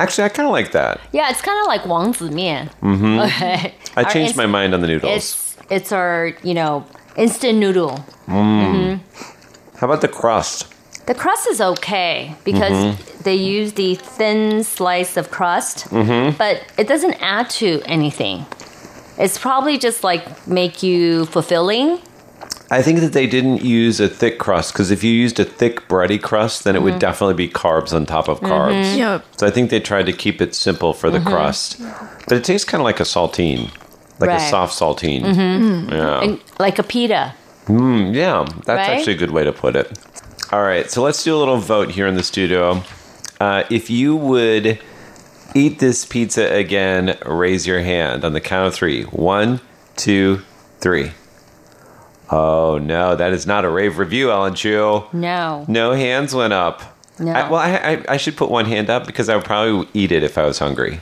[0.00, 1.00] Actually, I kind of like that.
[1.12, 2.68] Yeah, it's kind of like Wang Zi Mian.
[2.82, 3.18] Mm-hmm.
[3.20, 3.74] Okay.
[3.96, 5.12] I our changed my mind on the noodles.
[5.12, 6.86] It's, it's our, you know,
[7.16, 8.04] instant noodle.
[8.26, 9.00] Mm.
[9.00, 9.78] Mm-hmm.
[9.78, 10.72] How about the crust?
[11.06, 13.22] The crust is okay because mm-hmm.
[13.22, 16.36] they use the thin slice of crust, mm-hmm.
[16.36, 18.44] but it doesn't add to anything.
[19.18, 21.98] It's probably just like make you fulfilling.
[22.70, 25.86] I think that they didn't use a thick crust because if you used a thick
[25.88, 26.98] bready crust, then it would Mhm.
[26.98, 28.84] definitely be carbs on top of carbs.
[28.92, 28.96] Mhm.
[28.98, 29.18] Yeah.
[29.36, 31.26] So I think they tried to keep it simple for the Mhm.
[31.26, 31.76] crust,
[32.28, 33.70] but it tastes kind of like a saltine,
[34.18, 34.50] like a Right.
[34.50, 35.22] soft saltine.
[35.24, 35.90] Mhm.
[35.92, 36.20] Yeah.
[36.22, 37.34] And like a pita.
[37.68, 38.96] Mm, yeah, that's Right?
[38.98, 39.92] actually a good way to put it.
[40.52, 42.82] All right, so let's do a little vote here in the studio.
[43.40, 44.78] Uh, if you would
[45.54, 49.04] eat this pizza again, raise your hand on the count of three.
[49.04, 49.60] One,
[49.96, 50.42] two,
[50.80, 51.12] three.
[52.30, 55.04] Oh no, that is not a rave review, Ellen Chu.
[55.12, 55.64] No.
[55.68, 56.82] No hands went up.
[57.18, 57.32] No.
[57.32, 60.12] I, well, I, I, I should put one hand up because I would probably eat
[60.12, 61.00] it if I was hungry.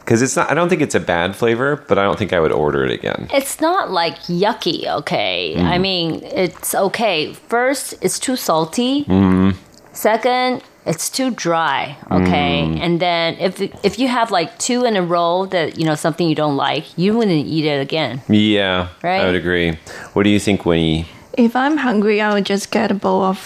[0.00, 0.50] Because it's not.
[0.50, 2.92] I don't think it's a bad flavor, but I don't think I would order it
[2.92, 3.28] again.
[3.32, 5.54] It's not like yucky, okay?
[5.56, 5.64] Mm.
[5.64, 7.32] I mean, it's okay.
[7.32, 9.04] First, it's too salty.
[9.04, 9.56] Mm.
[9.92, 12.64] Second, it's too dry, okay?
[12.66, 12.80] Mm.
[12.80, 16.28] And then if if you have like two in a row that, you know, something
[16.28, 18.20] you don't like, you wouldn't eat it again.
[18.28, 19.20] Yeah, Right?
[19.22, 19.78] I would agree.
[20.12, 21.06] What do you think, Winnie?
[21.36, 23.38] If I'm hungry, I would just get a bowl of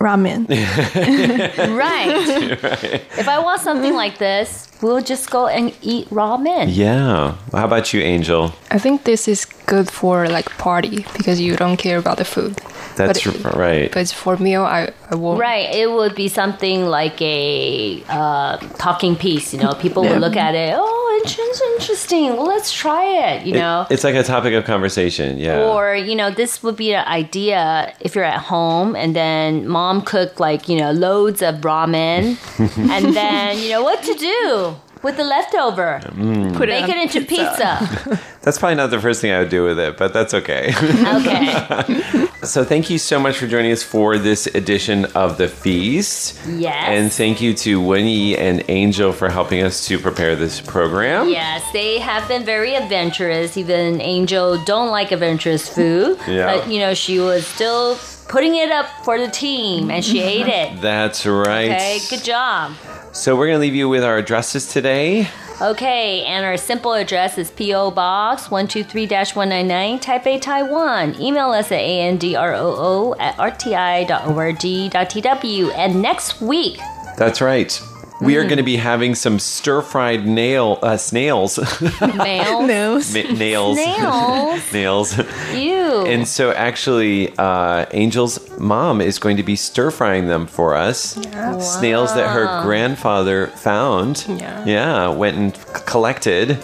[0.00, 0.48] ramen.
[1.76, 2.62] right.
[2.62, 3.02] right.
[3.18, 6.68] If I want something like this, we'll just go and eat ramen.
[6.68, 7.36] Yeah.
[7.52, 8.52] How about you, Angel?
[8.70, 12.60] I think this is good for like party because you don't care about the food.
[12.96, 13.90] That's But- right.
[13.92, 15.38] But for meal, I, I won't.
[15.40, 19.52] Right, it would be something like a uh, talking piece.
[19.54, 20.10] You know, people Yeah.
[20.12, 20.74] would look at it.
[20.76, 22.36] Oh, it's interesting.
[22.36, 23.46] Well, let's try it.
[23.46, 25.38] You It- know, it's like a topic of conversation.
[25.38, 25.62] Yeah.
[25.64, 30.02] Or, you know, this would be an idea if you're at home and then mom
[30.02, 32.36] cooked like, you know, loads of ramen
[32.90, 34.76] and then, you know, what to do?
[35.02, 36.00] With the leftover.
[36.04, 36.56] Mm.
[36.56, 38.20] Put it Make it into pizza.
[38.42, 40.72] That's probably not the first thing I would do with it, but that's okay.
[40.78, 42.26] okay.
[42.42, 46.40] so thank you so much for joining us for this edition of the feast.
[46.48, 46.84] Yes.
[46.88, 51.28] And thank you to Winnie and Angel for helping us to prepare this program.
[51.28, 53.58] Yes, they have been very adventurous.
[53.58, 56.46] Even Angel don't like adventurous food, Yeah.
[56.46, 57.96] but you know she was still
[58.30, 60.80] putting it up for the team, and she ate it.
[60.88, 61.70] That's right.
[61.72, 62.72] Okay, good job.
[63.12, 65.28] So we're going to leave you with our addresses today.
[65.60, 67.90] Okay, and our simple address is P.O.
[67.90, 71.20] Box 123-199, Taipei, Taiwan.
[71.20, 74.14] Email us at androo at rti.org.tw.
[75.74, 76.78] And next week,
[77.18, 77.78] That's right.
[78.20, 78.36] We Mm.
[78.38, 81.58] are going to be having some stir-fried nail uh, snails.
[82.00, 82.62] mail.
[82.66, 83.14] Nose.
[83.14, 83.78] Ma- nails.
[83.78, 84.72] Snails.
[84.72, 85.18] nails.
[85.54, 86.06] Ew.
[86.06, 91.14] And so, actually, uh, Angel's mom is going to be stir frying them for us.
[91.60, 94.24] Snails that her grandfather found.
[94.28, 94.64] Yeah.
[94.66, 96.58] Yeah, went and c- collected.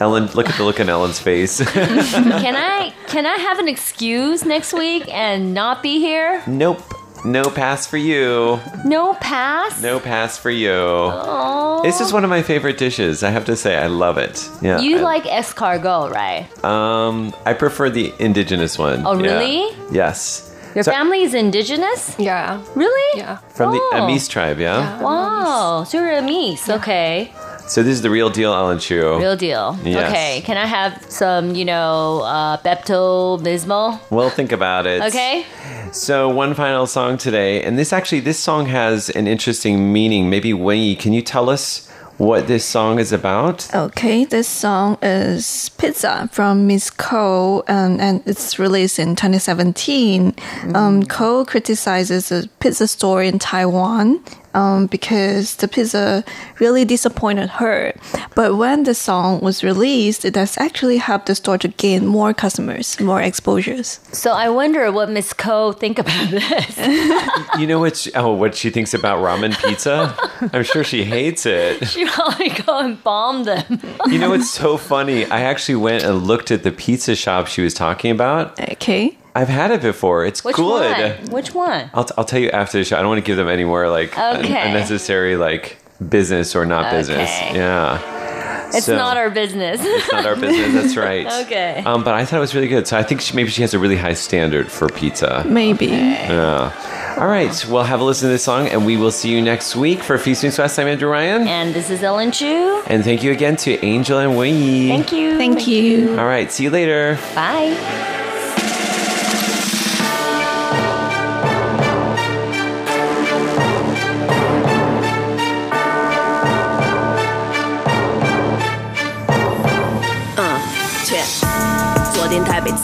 [0.00, 1.58] Ellen, look at the look on Ellen's face.
[1.72, 6.42] can I can I have an excuse next week and not be here?
[6.46, 6.82] nope.
[7.24, 8.60] No pass for you.
[8.84, 9.80] No pass?
[9.82, 10.70] No pass for you.
[10.72, 11.80] Oh.
[11.82, 13.22] This is one of my favorite dishes.
[13.22, 14.46] I have to say, I love it.
[14.60, 14.78] Yeah.
[14.80, 16.46] You I- like escargot, right?
[16.64, 19.04] Um, I prefer the indigenous one.
[19.06, 19.22] Oh, Yeah.
[19.32, 19.76] really?
[19.90, 20.50] Yes.
[20.74, 22.14] Your So- family is indigenous?
[22.18, 22.58] Yeah.
[22.74, 23.18] Really?
[23.18, 23.38] Yeah.
[23.54, 23.96] From the Oh.
[24.04, 25.00] Amis tribe, yeah?
[25.00, 26.68] Wow, so you're a Mies.
[26.68, 27.32] Okay.
[27.66, 29.16] So this is the real deal, Ellen Chu.
[29.18, 29.78] Real deal.
[29.84, 30.10] Yes.
[30.10, 30.42] Okay.
[30.44, 33.98] Can I have some, you know, uh, Pepto Bismol?
[34.10, 35.00] We'll think about it.
[35.02, 35.46] Okay.
[35.90, 40.28] So one final song today, and this actually this song has an interesting meaning.
[40.28, 41.88] Maybe Winnie, can you tell us
[42.18, 43.74] what this song is about?
[43.74, 50.34] Okay, this song is Pizza from Miss Ko, um, and it's released in 2017.
[50.74, 54.22] Um, Ko criticizes a pizza store in Taiwan
[54.54, 56.24] um, because the pizza
[56.60, 57.92] really disappointed her.
[58.34, 62.32] But when the song was released, it has actually helped the store to gain more
[62.32, 64.00] customers, more exposures.
[64.12, 66.78] So I wonder what Miss Ko think about this.
[67.58, 67.96] You know what?
[67.96, 70.16] She, oh, what she thinks about ramen pizza?
[70.52, 71.86] I'm sure she hates it.
[71.88, 73.80] she probably go and bomb them.
[74.06, 75.24] You know what's so funny?
[75.26, 78.58] I actually went and looked at the pizza shop she was talking about.
[78.72, 79.16] Okay.
[79.34, 80.24] I've had it before.
[80.24, 81.20] It's Which good.
[81.22, 81.30] one?
[81.30, 81.90] Which one?
[81.92, 82.96] I'll, t- I'll tell you after the show.
[82.96, 85.78] I don't want to give them any more like un- unnecessary like
[86.08, 87.28] business or not business.
[87.52, 88.68] Yeah.
[88.76, 89.80] It's So- not our business.
[89.82, 90.72] It's not our business.
[90.82, 91.26] That's right.
[91.46, 91.82] Okay.
[91.84, 92.86] Um, but I thought it was really good.
[92.88, 95.44] So I think she, maybe she has a really high standard for pizza.
[95.46, 95.86] Maybe.
[95.86, 97.16] Yeah.
[97.18, 97.64] All right.
[97.68, 100.18] Well, have a listen to this song, and we will see you next week for
[100.18, 100.78] Feast News West.
[100.78, 101.46] I'm Andrew Ryan.
[101.46, 102.82] and this is Ellen Chu.
[102.88, 104.88] And thank you again to Angel and Wei.
[104.88, 105.36] Thank you.
[105.36, 106.10] Thank you.
[106.18, 106.50] All right.
[106.50, 107.16] See you later.
[107.36, 108.03] Bye.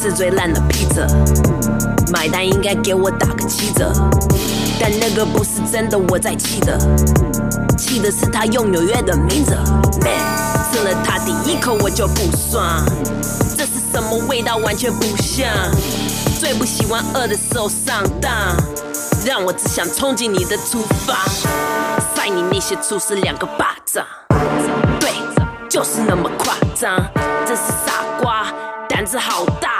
[0.00, 1.06] 天台北吃最烂的披萨，
[2.10, 3.92] 买单应该给我打个七折，
[4.80, 6.78] 但那个不是真的，我在气的，
[7.76, 9.54] 气的是他用纽约的名字
[10.00, 12.82] ，man，吃了它第一口我就不爽，
[13.56, 15.46] 这是什么味道完全不像，
[16.38, 18.32] 最不喜欢饿的时候上当，
[19.26, 21.16] 让我只想冲进你的厨房，
[22.14, 24.06] 塞你那些厨师两个巴掌。
[24.98, 25.10] 对，
[25.68, 26.96] 就是那么夸张，
[27.46, 28.46] 真是傻瓜，
[28.88, 29.79] 胆子好大，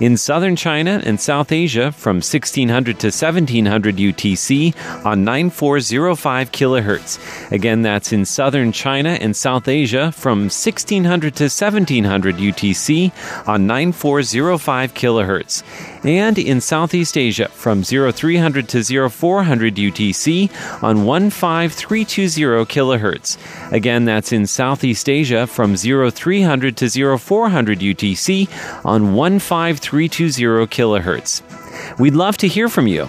[0.00, 4.74] In southern China and South Asia from 1600 to 1700 UTC
[5.04, 7.52] on 9405 kilohertz.
[7.52, 13.12] Again, that's in southern China and South Asia from 1600 to 1700 UTC
[13.46, 15.62] on 9405 kilohertz.
[16.04, 23.72] And in Southeast Asia from 0300 to 0400 UTC on 15320 kilohertz.
[23.72, 31.98] Again, that's in Southeast Asia from 0300 to 0400 UTC on 15320 kilohertz.
[31.98, 33.08] We'd love to hear from you.